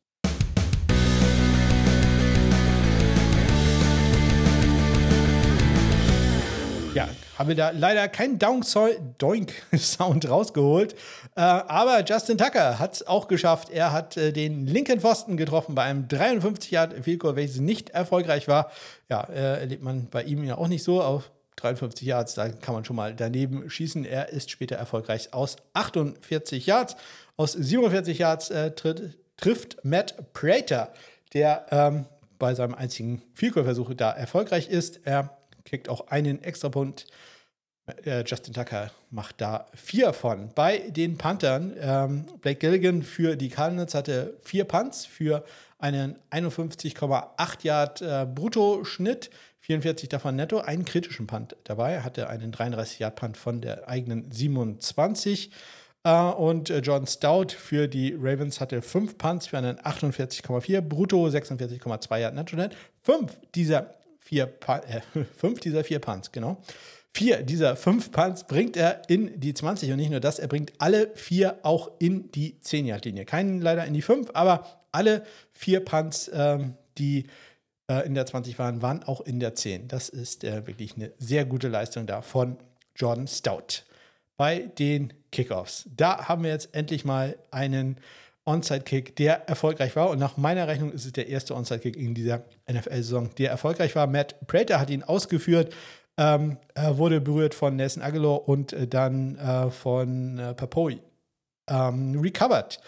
[6.95, 10.95] Ja, haben wir da leider keinen Doink-Sound rausgeholt.
[11.34, 13.70] Äh, aber Justin Tucker hat es auch geschafft.
[13.70, 17.90] Er hat äh, den linken Pfosten getroffen bei einem 53 Yard Field Goal, welches nicht
[17.90, 18.70] erfolgreich war.
[19.09, 21.03] Ja, äh, erlebt man bei ihm ja auch nicht so.
[21.03, 24.05] Auf 53 Yards, da kann man schon mal daneben schießen.
[24.05, 26.95] Er ist später erfolgreich aus 48 Yards.
[27.36, 30.92] Aus 47 Yards äh, tritt, trifft Matt Prater,
[31.32, 32.05] der ähm,
[32.38, 35.01] bei seinem einzigen Vielkohlversuch da erfolgreich ist.
[35.05, 35.36] Er
[35.74, 37.06] kriegt auch einen Extrapunkt.
[38.04, 40.50] Äh, Justin Tucker macht da vier von.
[40.54, 45.44] Bei den Panthern, ähm, Blake Gilligan für die Cardinals hatte vier Punts für
[45.78, 49.30] einen 51,8 Yard äh, Bruttoschnitt.
[49.60, 55.50] 44 davon netto, einen kritischen Punt dabei, hatte einen 33-Yard-Punt von der eigenen 27.
[56.06, 60.82] Uh, äh, und äh, John Stout für die Ravens hatte fünf Punts für einen 48,4
[60.82, 62.76] brutto, 46,2 Yard netto net.
[63.00, 63.94] Fünf dieser
[64.24, 65.00] vier, äh,
[65.36, 66.60] fünf dieser vier Punts, genau.
[67.16, 70.72] Vier dieser fünf Punts bringt er in die 20 und nicht nur das, er bringt
[70.78, 73.24] alle vier auch in die 10-Yard-Linie.
[73.24, 77.26] Keinen leider in die fünf, aber alle vier Punts, ähm, die
[77.88, 79.86] äh, in der 20 waren, waren auch in der 10.
[79.86, 82.56] Das ist äh, wirklich eine sehr gute Leistung da von
[82.96, 83.84] Jordan Stout.
[84.36, 85.88] Bei den Kickoffs.
[85.94, 87.98] Da haben wir jetzt endlich mal einen
[88.45, 90.11] Onside-Kick, der erfolgreich war.
[90.11, 94.07] Und nach meiner Rechnung ist es der erste Onside-Kick in dieser NFL-Saison, der erfolgreich war.
[94.07, 95.74] Matt Prater hat ihn ausgeführt.
[96.16, 101.01] Ähm, wurde berührt von Nelson Aguilar und äh, dann äh, von äh, Papoi.
[101.68, 102.78] Ähm, recovered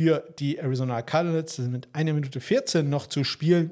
[0.00, 3.70] für die Arizona Cardinals mit einer Minute 14 noch zu spielen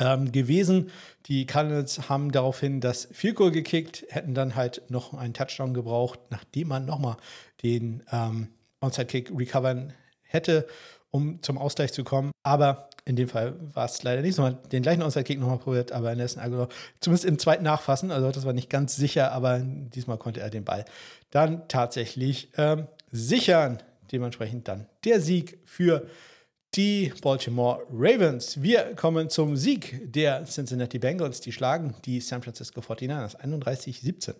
[0.00, 0.90] ähm, gewesen.
[1.26, 6.18] Die Cardinals haben daraufhin das Field Goal gekickt, hätten dann halt noch einen Touchdown gebraucht,
[6.30, 7.16] nachdem man nochmal
[7.62, 8.48] den ähm,
[8.80, 9.92] Onside-Kick recovern
[10.32, 10.66] hätte,
[11.10, 12.30] um zum Ausgleich zu kommen.
[12.42, 14.42] Aber in dem Fall war es leider nicht so.
[14.42, 16.68] Man den gleichen Onside-Kick nochmal probiert, aber Nelson Aguilar
[17.00, 20.64] zumindest im zweiten Nachfassen, also das war nicht ganz sicher, aber diesmal konnte er den
[20.64, 20.84] Ball
[21.30, 23.82] dann tatsächlich ähm, sichern.
[24.10, 26.32] Dementsprechend dann der Sieg für die
[26.74, 28.62] die Baltimore Ravens.
[28.62, 31.40] Wir kommen zum Sieg der Cincinnati Bengals.
[31.40, 34.34] Die schlagen die San Francisco 49ers 31-17.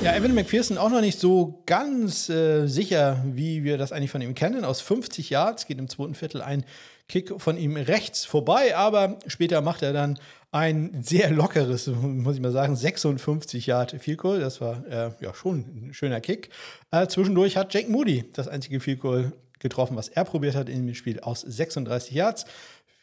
[0.00, 4.22] Ja, Evan McPherson auch noch nicht so ganz äh, sicher, wie wir das eigentlich von
[4.22, 4.64] ihm kennen.
[4.64, 6.64] Aus 50 Yards geht im zweiten Viertel ein
[7.08, 10.20] Kick von ihm rechts vorbei, aber später macht er dann
[10.52, 14.38] ein sehr lockeres, muss ich mal sagen, 56 Yard Field Goal.
[14.38, 16.50] Das war äh, ja schon ein schöner Kick.
[16.92, 20.86] Äh, zwischendurch hat Jake Moody das einzige Field Goal getroffen, was er probiert hat in
[20.86, 22.46] dem Spiel aus 36 Yards.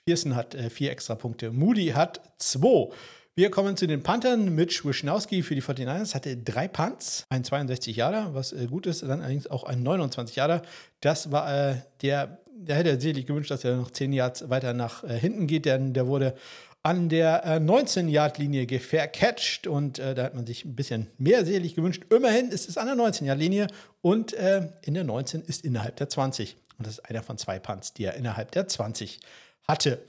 [0.05, 1.51] Pearson hat äh, vier extra Punkte.
[1.51, 2.89] Moody hat zwei.
[3.38, 4.55] Wir kommen zu den Panthern.
[4.55, 9.01] Mitch Wischnowski für die 49ers hatte drei Punts, ein 62 Jahre, was äh, gut ist,
[9.01, 10.61] dann allerdings auch ein 29 Jahre.
[11.01, 15.03] Das war äh, der, der hätte sicherlich gewünscht, dass er noch 10 Yards weiter nach
[15.03, 16.33] äh, hinten geht, denn der wurde
[16.81, 21.75] an der äh, 19-Yard-Linie gefaircatcht und äh, da hat man sich ein bisschen mehr selig
[21.75, 22.03] gewünscht.
[22.09, 23.67] Immerhin ist es an der 19-Yard-Linie
[24.01, 26.55] und äh, in der 19 ist innerhalb der 20.
[26.77, 29.19] Und das ist einer von zwei Punts, die er innerhalb der 20
[29.67, 29.99] hatte.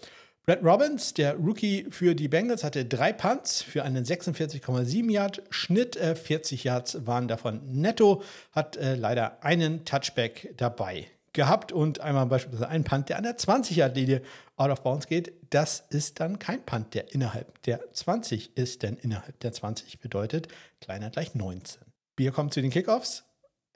[0.48, 5.96] Brad Robbins, der Rookie für die Bengals, hatte drei Punts für einen 46,7 Yard Schnitt.
[5.96, 8.22] 40 äh, Yards waren davon netto,
[8.52, 13.36] hat äh, leider einen Touchback dabei gehabt und einmal beispielsweise ein Punt, der an der
[13.36, 14.22] 20 Yard Linie
[14.54, 15.32] out of bounds geht.
[15.50, 20.46] Das ist dann kein Punt, der innerhalb der 20 ist, denn innerhalb der 20 bedeutet
[20.80, 21.82] kleiner gleich 19.
[22.16, 23.24] Wir kommen zu den Kickoffs.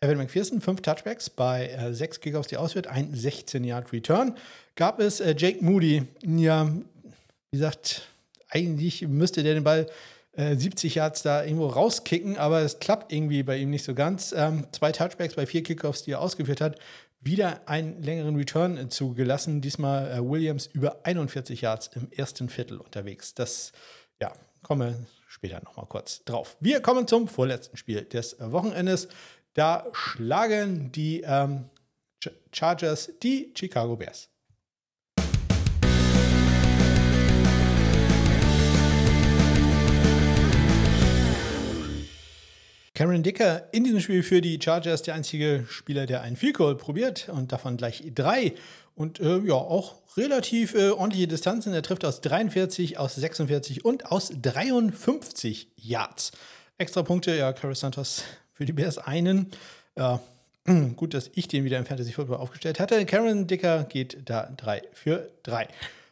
[0.03, 4.35] Evan McPherson, fünf Touchbacks bei äh, sechs Kickoffs, die ausführt, ein 16-Yard-Return.
[4.77, 6.67] Gab es äh, Jake Moody, ja,
[7.51, 8.09] wie gesagt,
[8.49, 9.87] eigentlich müsste der den Ball
[10.33, 14.33] äh, 70 Yards da irgendwo rauskicken, aber es klappt irgendwie bei ihm nicht so ganz.
[14.33, 16.79] Ähm, zwei Touchbacks bei vier Kickoffs, die er ausgeführt hat.
[17.21, 19.61] Wieder einen längeren Return zugelassen.
[19.61, 23.35] Diesmal äh, Williams über 41 Yards im ersten Viertel unterwegs.
[23.35, 23.73] Das,
[24.21, 26.57] ja, komme später nochmal kurz drauf.
[26.61, 29.09] Wir kommen zum vorletzten Spiel des Wochenendes.
[29.55, 31.67] Da schlagen die ähm,
[32.53, 34.30] Chargers die Chicago Bears.
[43.01, 46.77] Cameron Dicker in diesem Spiel für die Chargers der einzige Spieler, der einen Field Goal
[46.77, 48.53] probiert und davon gleich drei.
[48.95, 51.73] Und äh, ja, auch relativ äh, ordentliche Distanzen.
[51.73, 56.33] Er trifft aus 43, aus 46 und aus 53 Yards.
[56.77, 58.23] Extra Punkte, ja, Carlos Santos
[58.53, 59.47] für die Bears einen.
[59.97, 60.21] Ja,
[60.97, 63.07] gut, dass ich den wieder im Fantasy Football aufgestellt hatte.
[63.07, 65.69] Karen Dicker geht da 3 für 3.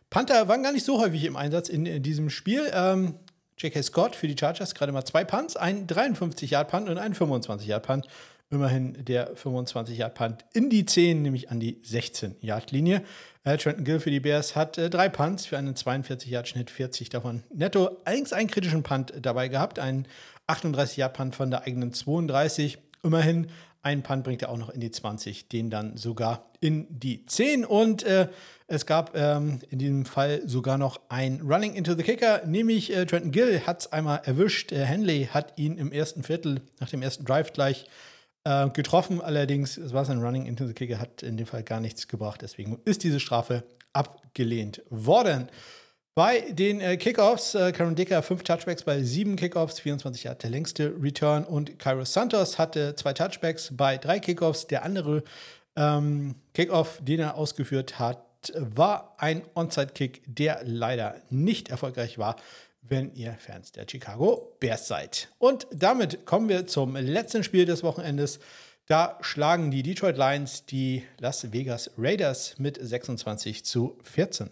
[0.09, 2.63] Panther waren gar nicht so häufig im Einsatz in, in diesem Spiel.
[2.73, 3.17] Ähm,
[3.59, 3.83] J.K.
[3.83, 8.07] Scott für die Chargers gerade mal zwei Punts, ein 53-Yard-Punt und ein 25-Yard-Punt.
[8.51, 13.03] Immerhin der 25-Yard-Punt in die 10, nämlich an die 16-Yard-Linie.
[13.45, 17.43] Äh, Trenton Gill für die Bears hat äh, drei Punts für einen 42-Yard-Schnitt, 40 davon
[17.53, 17.99] netto.
[18.05, 20.07] Allerdings einen kritischen Punt dabei gehabt, einen
[20.47, 22.79] 38-Yard-Punt von der eigenen 32.
[23.03, 23.49] Immerhin
[23.83, 27.65] ein Punt bringt er auch noch in die 20, den dann sogar in die 10.
[27.65, 28.29] Und äh,
[28.69, 33.07] es gab ähm, in diesem Fall sogar noch ein Running into the Kicker, nämlich äh,
[33.07, 34.73] Trenton Gill hat es einmal erwischt.
[34.73, 37.87] Äh, Henley hat ihn im ersten Viertel, nach dem ersten Drive gleich
[38.45, 39.23] äh, getroffen.
[39.23, 42.43] Allerdings, es war sein Running into the Kicker, hat in dem Fall gar nichts gebracht.
[42.43, 43.65] Deswegen ist diese Strafe
[43.95, 45.49] abgelehnt worden.
[46.15, 50.51] Bei den äh, Kickoffs, äh, Karen Dicker fünf Touchbacks bei sieben Kickoffs, 24 Jahre der
[50.51, 54.67] längste Return und Kairos Santos hatte zwei Touchbacks bei drei Kickoffs.
[54.67, 55.23] Der andere
[55.75, 62.37] ähm, Kickoff, den er ausgeführt hat, war ein Onside-Kick, der leider nicht erfolgreich war,
[62.83, 65.29] wenn ihr Fans der Chicago Bears seid.
[65.39, 68.41] Und damit kommen wir zum letzten Spiel des Wochenendes.
[68.87, 74.51] Da schlagen die Detroit Lions die Las Vegas Raiders mit 26 zu 14.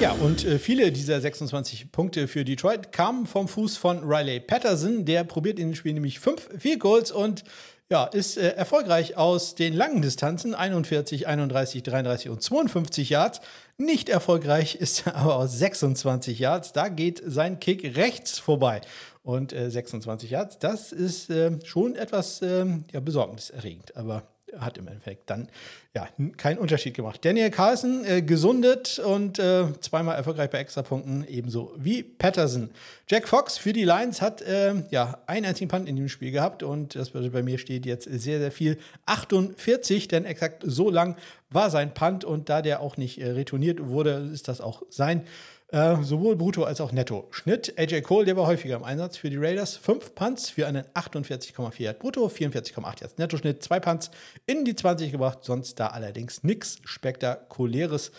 [0.00, 5.04] Ja, und äh, viele dieser 26 Punkte für Detroit kamen vom Fuß von Riley Patterson.
[5.04, 7.44] Der probiert in dem Spiel nämlich fünf Field Goals und
[7.90, 13.40] ja, ist äh, erfolgreich aus den langen Distanzen 41, 31, 33 und 52 Yards.
[13.78, 16.72] Nicht erfolgreich ist er aber aus 26 Yards.
[16.72, 18.80] Da geht sein Kick rechts vorbei.
[19.22, 23.96] Und äh, 26 Yards, das ist äh, schon etwas ähm, ja, besorgniserregend.
[23.96, 25.48] Aber hat im Endeffekt dann
[25.94, 27.24] ja keinen Unterschied gemacht.
[27.24, 32.70] Daniel Carlson äh, gesundet und äh, zweimal erfolgreich bei Extrapunkten, ebenso wie Patterson.
[33.08, 36.62] Jack Fox für die Lions hat äh, ja einen einzigen Punt in dem Spiel gehabt
[36.62, 38.78] und das bei mir steht jetzt sehr, sehr viel.
[39.06, 41.16] 48, denn exakt so lang
[41.50, 45.20] war sein Punt und da der auch nicht äh, retourniert wurde, ist das auch sein
[45.20, 47.26] äh, sowohl brutto als auch netto.
[47.30, 49.76] Schnitt AJ Cole, der war häufiger im Einsatz für die Raiders.
[49.76, 53.62] Fünf Punts für einen 48,4 Yard brutto, 44,8 Yards Netto-Schnitt.
[53.62, 54.10] Zwei Punts
[54.46, 58.12] in die 20 gebracht, sonst da allerdings nichts Spektakuläres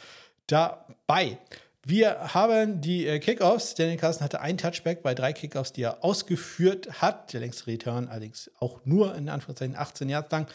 [0.47, 1.37] dabei.
[1.87, 3.75] Wir haben die äh, Kickoffs.
[3.75, 7.31] Daniel Carson hatte einen Touchback bei drei Kickoffs, die er ausgeführt hat.
[7.31, 10.47] Der längste Return allerdings auch nur in Anführungszeichen 18 Yards lang.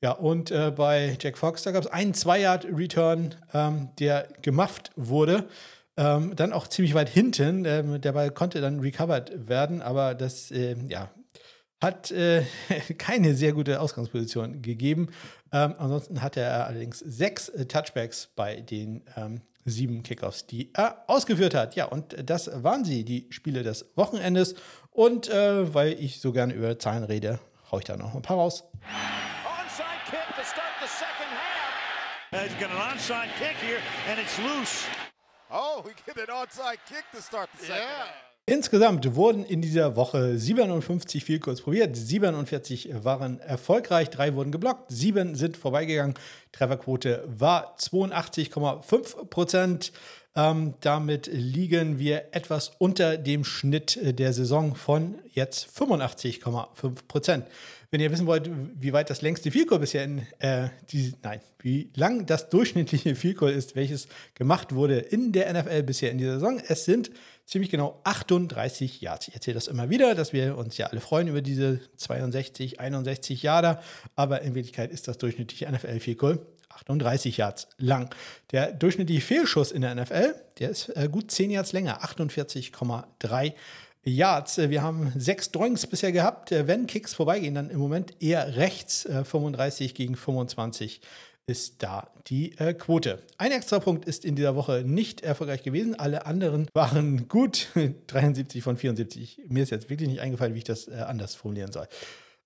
[0.00, 5.48] Ja, und äh, bei Jack Fox, da gab es einen 2-Yard-Return, ähm, der gemufft wurde.
[5.98, 7.64] Ähm, dann auch ziemlich weit hinten.
[7.64, 11.10] Ähm, der Ball konnte dann recovered werden, aber das äh, ja,
[11.80, 12.44] hat äh,
[12.98, 15.08] keine sehr gute Ausgangsposition gegeben.
[15.52, 21.54] Ähm, ansonsten hatte er allerdings sechs Touchbacks bei den ähm, sieben Kickoffs, die er ausgeführt
[21.54, 21.76] hat.
[21.76, 24.54] Ja, und das waren sie, die Spiele des Wochenendes.
[24.90, 27.40] Und äh, weil ich so gerne über Zahlen rede,
[27.70, 28.64] haue ich da noch ein paar raus.
[32.32, 33.80] Uh, he's got an onside kick here,
[34.10, 34.84] and it's loose.
[35.58, 37.80] Oh, we get an onside kick to start the second.
[37.80, 38.08] Yeah.
[38.44, 44.84] Insgesamt wurden in dieser Woche 57 Field Goals probiert, 47 waren erfolgreich, drei wurden geblockt,
[44.90, 46.14] sieben sind vorbeigegangen.
[46.52, 49.92] Trefferquote war 82,5 Prozent.
[50.36, 57.46] Ähm, damit liegen wir etwas unter dem Schnitt der Saison von jetzt 85,5 Prozent.
[57.90, 61.40] Wenn ihr wissen wollt, wie weit das längste Field Goal bisher in äh, die, nein,
[61.60, 66.18] wie lang das durchschnittliche Field Goal ist, welches gemacht wurde in der NFL bisher in
[66.18, 67.10] dieser Saison, es sind
[67.44, 69.28] ziemlich genau 38 Yards.
[69.28, 73.42] Ich erzähle das immer wieder, dass wir uns ja alle freuen über diese 62, 61
[73.42, 73.82] Yarder,
[74.16, 78.14] aber in Wirklichkeit ist das durchschnittliche NFL Field Goal 38 Yards lang.
[78.52, 83.54] Der durchschnittliche Fehlschuss in der NFL, der ist äh, gut 10 Yards länger, 48,3
[84.06, 84.58] Yards.
[84.58, 86.52] Äh, wir haben sechs Drawings bisher gehabt.
[86.52, 91.00] Äh, wenn Kicks vorbeigehen, dann im Moment eher rechts, 35 gegen 25
[91.48, 93.22] ist da die äh, Quote.
[93.38, 95.94] Ein extra Punkt ist in dieser Woche nicht erfolgreich gewesen.
[95.94, 97.68] Alle anderen waren gut.
[98.08, 99.42] 73 von 74.
[99.48, 101.86] Mir ist jetzt wirklich nicht eingefallen, wie ich das äh, anders formulieren soll.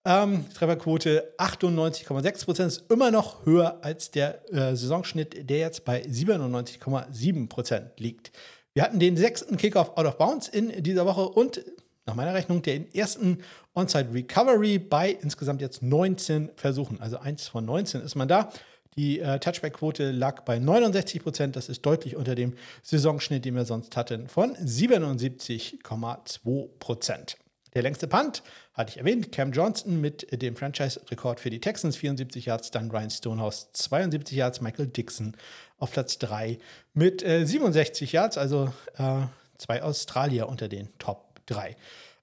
[0.05, 6.03] Ähm, Trefferquote 98,6 Prozent ist immer noch höher als der äh, Saisonschnitt, der jetzt bei
[6.03, 8.33] 97,7 Prozent liegt.
[8.73, 11.65] Wir hatten den sechsten Kickoff out of bounds in dieser Woche und
[12.07, 13.39] nach meiner Rechnung den ersten
[13.75, 17.01] Onside Recovery bei insgesamt jetzt 19 Versuchen.
[17.01, 18.53] Also eins von 19 ist man da.
[18.97, 21.57] Die äh, Touchback-Quote lag bei 69 Prozent.
[21.57, 27.37] Das ist deutlich unter dem Saisonschnitt, den wir sonst hatten, von 77,2 Prozent.
[27.75, 28.43] Der längste Punt
[28.75, 33.11] hatte ich erwähnt, Cam Johnson mit dem Franchise-Rekord für die Texans, 74 Yards, dann Ryan
[33.11, 35.37] Stonehouse, 72 Yards, Michael Dixon
[35.79, 36.59] auf Platz 3
[36.95, 39.23] mit äh, 67 Yards, also äh,
[39.59, 41.77] zwei Australier unter den Top 3.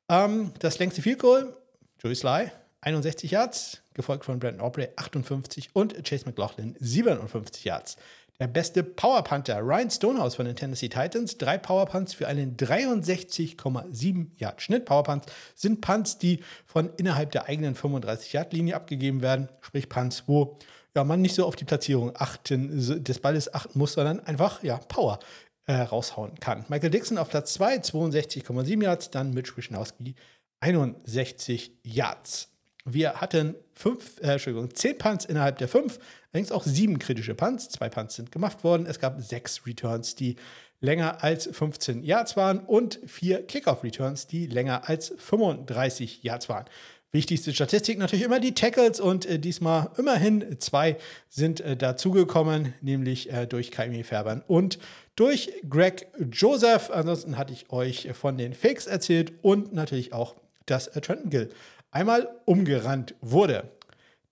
[0.10, 1.56] Ähm, das längste Field Goal,
[2.02, 7.98] Joey Sly, 61 Yards, gefolgt von Brandon Aubrey 58 und Chase McLaughlin 57 Yards.
[8.40, 12.56] Der beste Power Punter Ryan Stonehouse von den Tennessee Titans, drei Power Punts für einen
[12.56, 14.86] 63,7 Yard Schnitt.
[14.86, 15.26] Power Punts
[15.56, 20.60] sind Punts, die von innerhalb der eigenen 35 Yard Linie abgegeben werden, sprich Punts, wo
[20.96, 24.78] ja, man nicht so auf die Platzierung achten, des Balles achten muss, sondern einfach ja,
[24.78, 25.18] Power
[25.66, 26.64] äh, raushauen kann.
[26.70, 30.14] Michael Dixon auf Platz 2, 62,7 Yards, dann Mitch Wischnowski
[30.60, 32.50] 61 Yards.
[32.86, 36.00] Wir hatten fünf, äh, Entschuldigung, zehn Punts innerhalb der fünf,
[36.38, 37.68] allerdings auch sieben kritische Punts.
[37.70, 38.86] Zwei Punts sind gemacht worden.
[38.86, 40.36] Es gab sechs Returns, die
[40.80, 46.66] länger als 15 Yards waren und vier Kickoff-Returns, die länger als 35 Yards waren.
[47.12, 53.32] Wichtigste Statistik natürlich immer die Tackles und äh, diesmal immerhin zwei sind äh, dazugekommen, nämlich
[53.34, 54.78] äh, durch Kaimi Färbern und
[55.16, 56.92] durch Greg Joseph.
[56.92, 60.36] Ansonsten hatte ich euch von den Fakes erzählt und natürlich auch
[60.68, 61.50] das äh, Trenton Gill
[61.90, 63.72] einmal umgerannt wurde.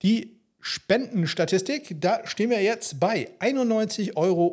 [0.02, 0.35] Die
[0.68, 4.46] Spendenstatistik, da stehen wir jetzt bei 91,30 Euro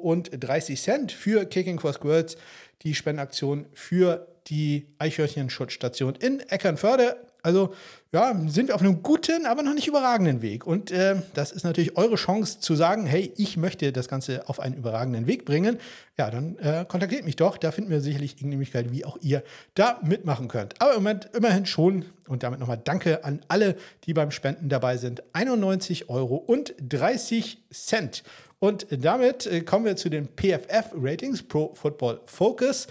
[1.11, 2.38] für Kicking for Squirts,
[2.84, 7.18] die Spendenaktion für die Eichhörnchen-Schutzstation in Eckernförde.
[7.44, 7.74] Also
[8.14, 10.66] ja, sind wir auf einem guten, aber noch nicht überragenden Weg.
[10.66, 14.60] Und äh, das ist natürlich eure Chance zu sagen, hey, ich möchte das Ganze auf
[14.60, 15.78] einen überragenden Weg bringen.
[16.18, 17.58] Ja, dann äh, kontaktiert mich doch.
[17.58, 20.82] Da finden wir sicherlich irgendeine Möglichkeit, wie auch ihr da mitmachen könnt.
[20.82, 22.06] Aber im Moment immerhin schon.
[22.28, 23.76] Und damit nochmal Danke an alle,
[24.06, 25.24] die beim Spenden dabei sind.
[25.34, 28.24] 91 Euro und 30 Cent.
[28.60, 32.88] Und damit äh, kommen wir zu den PFF-Ratings, Pro Football Focus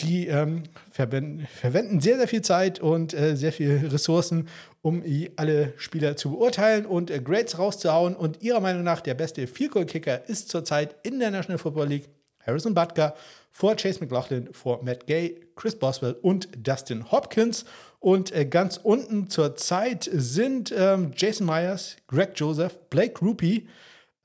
[0.00, 4.48] die ähm, verwenden, sehr, sehr viel Zeit und äh, sehr viele Ressourcen,
[4.82, 5.02] um
[5.36, 8.14] alle Spieler zu beurteilen und äh, Grades rauszuhauen.
[8.14, 11.88] Und ihrer Meinung nach der beste Field Goal Kicker ist zurzeit in der National Football
[11.88, 12.08] League
[12.46, 13.14] Harrison Butker
[13.50, 17.64] vor Chase McLaughlin, vor Matt Gay, Chris Boswell und Dustin Hopkins.
[17.98, 23.66] Und äh, ganz unten zurzeit sind ähm, Jason Myers, Greg Joseph, Blake Rupie,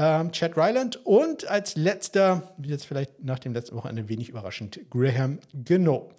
[0.02, 5.38] ähm, Chad Ryland und als letzter, jetzt vielleicht nach dem letzten Wochenende wenig überraschend, Graham
[5.54, 6.10] Gino.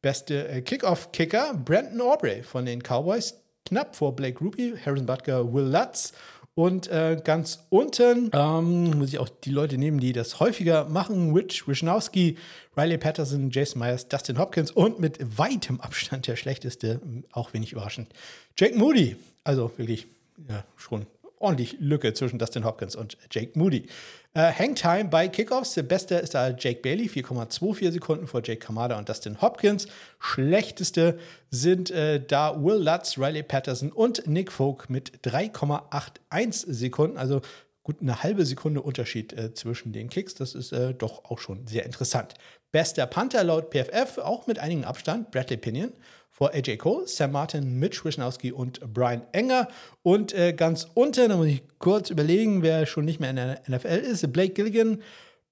[0.00, 5.64] Beste äh, Kickoff-Kicker, Brandon Aubrey von den Cowboys, knapp vor Blake Ruby, Harrison Butker, Will
[5.64, 6.12] Lutz.
[6.56, 11.34] Und äh, ganz unten ähm, muss ich auch die Leute nehmen, die das häufiger machen.
[11.34, 12.38] Rich Wischnowski,
[12.76, 17.00] Riley Patterson, Jason Myers, Dustin Hopkins und mit weitem Abstand der schlechteste,
[17.32, 18.12] auch wenig überraschend,
[18.56, 19.16] Jake Moody.
[19.42, 20.06] Also wirklich
[20.48, 21.06] ja, schon
[21.44, 23.86] ordentlich Lücke zwischen Dustin Hopkins und Jake Moody.
[24.34, 25.74] Äh, Hangtime bei Kickoffs.
[25.74, 29.86] Der beste ist da Jake Bailey, 4,24 Sekunden vor Jake Kamada und Dustin Hopkins.
[30.18, 31.18] Schlechteste
[31.50, 37.16] sind äh, da Will Lutz, Riley Patterson und Nick Folk mit 3,81 Sekunden.
[37.16, 37.42] Also
[37.84, 40.34] gut eine halbe Sekunde Unterschied äh, zwischen den Kicks.
[40.34, 42.34] Das ist äh, doch auch schon sehr interessant.
[42.72, 45.92] Bester Panther laut PFF, auch mit einigem Abstand, Bradley Pinion
[46.34, 49.68] vor AJ Cole, Sam Martin, Mitch Wisnowski und Brian Enger.
[50.02, 53.60] Und äh, ganz unten, da muss ich kurz überlegen, wer schon nicht mehr in der
[53.68, 55.00] NFL ist, Blake Gilligan,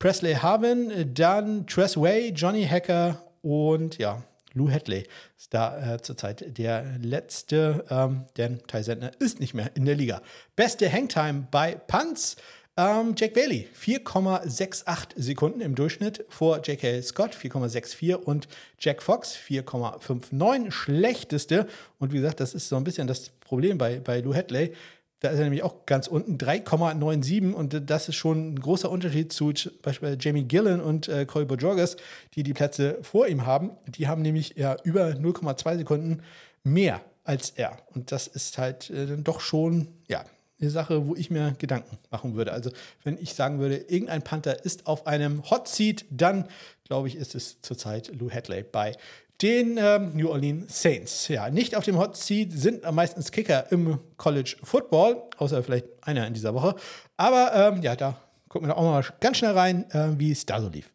[0.00, 4.24] Presley Harvin, dann Tress Way, Johnny Hacker und ja,
[4.54, 5.06] Lou Hadley
[5.38, 9.94] ist da äh, zurzeit der letzte, ähm, denn Ty Sentner ist nicht mehr in der
[9.94, 10.20] Liga.
[10.56, 12.36] Beste Hangtime bei Punts.
[12.74, 17.02] Ähm, Jack Bailey, 4,68 Sekunden im Durchschnitt vor J.K.
[17.02, 18.48] Scott, 4,64 und
[18.78, 20.70] Jack Fox, 4,59.
[20.70, 21.66] Schlechteste.
[21.98, 24.72] Und wie gesagt, das ist so ein bisschen das Problem bei, bei Lou Hadley.
[25.20, 29.32] Da ist er nämlich auch ganz unten, 3,97 und das ist schon ein großer Unterschied
[29.32, 29.52] zu
[29.82, 31.96] beispielsweise Jamie Gillen und äh, Corey Bojorges,
[32.34, 33.72] die die Plätze vor ihm haben.
[33.86, 36.22] Die haben nämlich ja über 0,2 Sekunden
[36.64, 37.76] mehr als er.
[37.94, 40.24] Und das ist halt äh, dann doch schon, ja,
[40.62, 42.52] eine Sache, wo ich mir Gedanken machen würde.
[42.52, 42.70] Also,
[43.04, 46.48] wenn ich sagen würde, irgendein Panther ist auf einem Hot Seat, dann
[46.84, 48.96] glaube ich, ist es zurzeit Lou Hadley bei
[49.42, 51.26] den ähm, New Orleans Saints.
[51.28, 56.26] Ja, nicht auf dem Hot Seat sind meistens Kicker im College Football, außer vielleicht einer
[56.26, 56.76] in dieser Woche.
[57.16, 58.16] Aber ähm, ja, da
[58.48, 60.92] gucken wir auch mal ganz schnell rein, äh, wie es da so lief.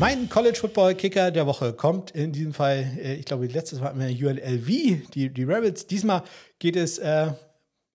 [0.00, 3.88] Mein College Football Kicker der Woche kommt in diesem Fall, äh, ich glaube, letztes Mal
[3.88, 5.86] hatten wir UNLV, die, die Rabbits.
[5.86, 6.22] Diesmal
[6.58, 7.30] geht es, äh,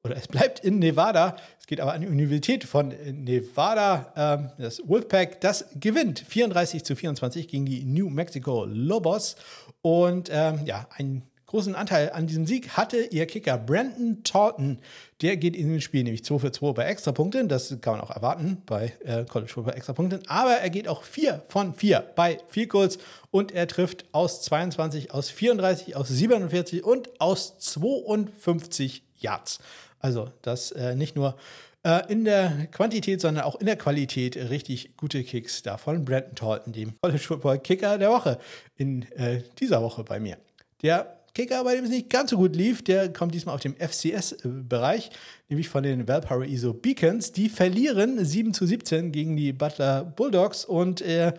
[0.04, 1.36] oder es bleibt in Nevada.
[1.60, 4.14] Es geht aber an die Universität von Nevada.
[4.16, 9.36] Ähm, das Wolfpack, das gewinnt 34 zu 24 gegen die New Mexico Lobos.
[9.82, 14.80] Und ähm, ja, ein großen Anteil an diesem Sieg hatte ihr Kicker Brandon Taunton.
[15.22, 17.48] Der geht in dem Spiel nämlich 2 für 2 bei Extrapunkten.
[17.48, 20.28] Das kann man auch erwarten bei äh, College Football Extrapunkten.
[20.28, 22.98] Aber er geht auch 4 von 4 bei Field Goals
[23.32, 29.60] und er trifft aus 22, aus 34, aus 47 und aus 52 Yards.
[30.00, 31.36] Also das äh, nicht nur
[31.84, 36.36] äh, in der Quantität, sondern auch in der Qualität richtig gute Kicks da von Brandon
[36.36, 38.40] Taunton, dem College Football Kicker der Woche
[38.76, 40.38] in äh, dieser Woche bei mir.
[40.82, 43.76] Der Kicker, bei dem es nicht ganz so gut lief, der kommt diesmal auf dem
[43.76, 45.10] FCS-Bereich,
[45.50, 47.34] nämlich von den Valparaiso Beacons.
[47.34, 51.34] Die verlieren 7 zu 17 gegen die Butler Bulldogs und äh,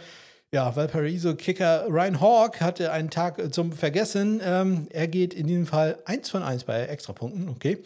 [0.52, 4.40] ja, Valparaiso-Kicker Ryan Hawk hatte einen Tag zum Vergessen.
[4.44, 7.78] Ähm, er geht in diesem Fall 1 von 1 bei Extrapunkten, okay.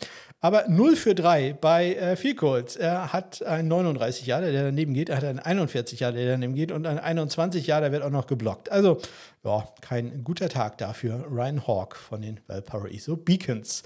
[0.43, 2.77] Aber 0 für 3 bei äh, Field Goals.
[2.77, 5.11] Er hat einen 39 Jahre, der daneben geht.
[5.11, 6.73] Er hat einen 41 Jahre, der daneben geht.
[6.73, 8.73] Und einen 21 Jahre, der wird auch noch geblockt.
[8.73, 8.99] Also,
[9.45, 11.27] ja, kein guter Tag dafür.
[11.31, 13.83] Ryan Hawk von den Valparaiso Beacons.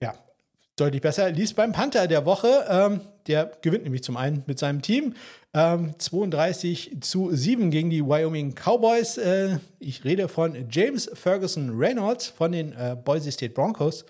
[0.00, 0.14] Ja,
[0.74, 1.30] deutlich besser.
[1.30, 2.66] Liest beim Panther der Woche.
[2.68, 5.14] Ähm, der gewinnt nämlich zum einen mit seinem Team.
[5.54, 9.18] Ähm, 32 zu 7 gegen die Wyoming Cowboys.
[9.18, 14.04] Äh, ich rede von James Ferguson Reynolds von den äh, Boise State Broncos.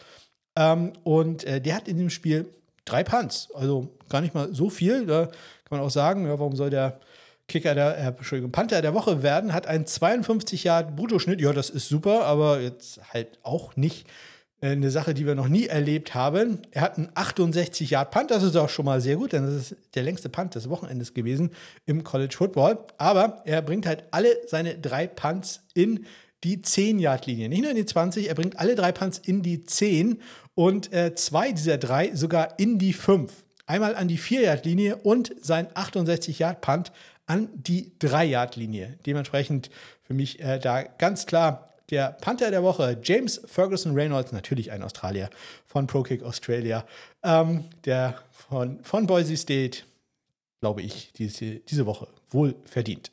[0.57, 2.47] Ähm, und äh, der hat in dem Spiel
[2.85, 3.49] drei Punts.
[3.55, 5.07] Also gar nicht mal so viel.
[5.07, 7.01] Da kann man auch sagen, ja, warum soll der
[7.49, 9.53] Kicker der, äh, Entschuldigung, Panther der Woche werden?
[9.53, 11.41] Hat einen 52 Yard Bruttoschnitt.
[11.41, 14.07] Ja, das ist super, aber jetzt halt auch nicht
[14.61, 16.61] äh, eine Sache, die wir noch nie erlebt haben.
[16.71, 19.55] Er hat einen 68 Yard Punt, das ist auch schon mal sehr gut, denn das
[19.55, 21.51] ist der längste Punt des Wochenendes gewesen
[21.85, 22.79] im College Football.
[22.99, 26.07] Aber er bringt halt alle seine drei Punts in
[26.45, 27.49] die 10-Yard-Linie.
[27.49, 30.21] Nicht nur in die 20, er bringt alle drei Punts in die 10
[30.55, 33.33] und äh, zwei dieser drei sogar in die 5.
[33.67, 36.93] Einmal an die 4-Yard-Linie und sein 68-Yard-Punt
[37.27, 38.99] an die 3-Yard-Linie.
[39.07, 39.71] Dementsprechend
[40.03, 44.83] für mich äh, da ganz klar der Panther der Woche, James Ferguson Reynolds, natürlich ein
[44.83, 45.31] Australier
[45.67, 46.87] von ProKick Australia,
[47.23, 49.83] ähm, der von, von Boise State,
[50.61, 53.12] glaube ich, diese, diese Woche wohl verdient.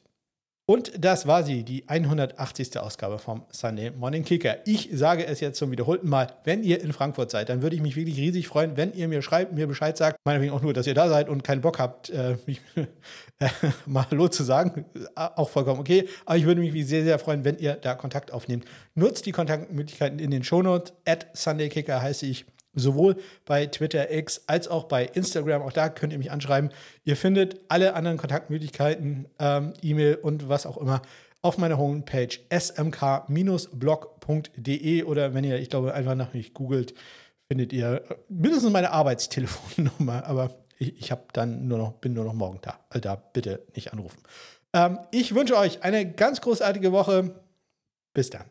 [0.69, 2.77] Und das war sie, die 180.
[2.77, 4.57] Ausgabe vom Sunday Morning Kicker.
[4.67, 7.81] Ich sage es jetzt zum wiederholten Mal, wenn ihr in Frankfurt seid, dann würde ich
[7.81, 10.85] mich wirklich riesig freuen, wenn ihr mir schreibt, mir Bescheid sagt, meinetwegen auch nur, dass
[10.85, 12.61] ihr da seid und keinen Bock habt, äh, mich
[13.39, 13.49] äh,
[13.87, 14.85] mal Hallo zu sagen.
[15.15, 16.07] Auch vollkommen okay.
[16.27, 18.65] Aber ich würde mich sehr, sehr freuen, wenn ihr da Kontakt aufnehmt.
[18.93, 20.93] Nutzt die Kontaktmöglichkeiten in den Shownotes.
[21.03, 25.61] At Sunday Kicker heiße ich sowohl bei Twitter X als auch bei Instagram.
[25.61, 26.71] Auch da könnt ihr mich anschreiben.
[27.03, 31.01] Ihr findet alle anderen Kontaktmöglichkeiten, ähm, E-Mail und was auch immer
[31.41, 33.33] auf meiner Homepage smk-blog.de
[35.03, 36.93] oder wenn ihr, ich glaube, einfach nach mich googelt,
[37.47, 40.25] findet ihr mindestens meine Arbeitstelefonnummer.
[40.25, 42.79] Aber ich, ich habe dann nur noch, bin nur noch morgen da.
[42.89, 44.21] Also da bitte nicht anrufen.
[44.73, 47.35] Ähm, ich wünsche euch eine ganz großartige Woche.
[48.13, 48.45] Bis dann.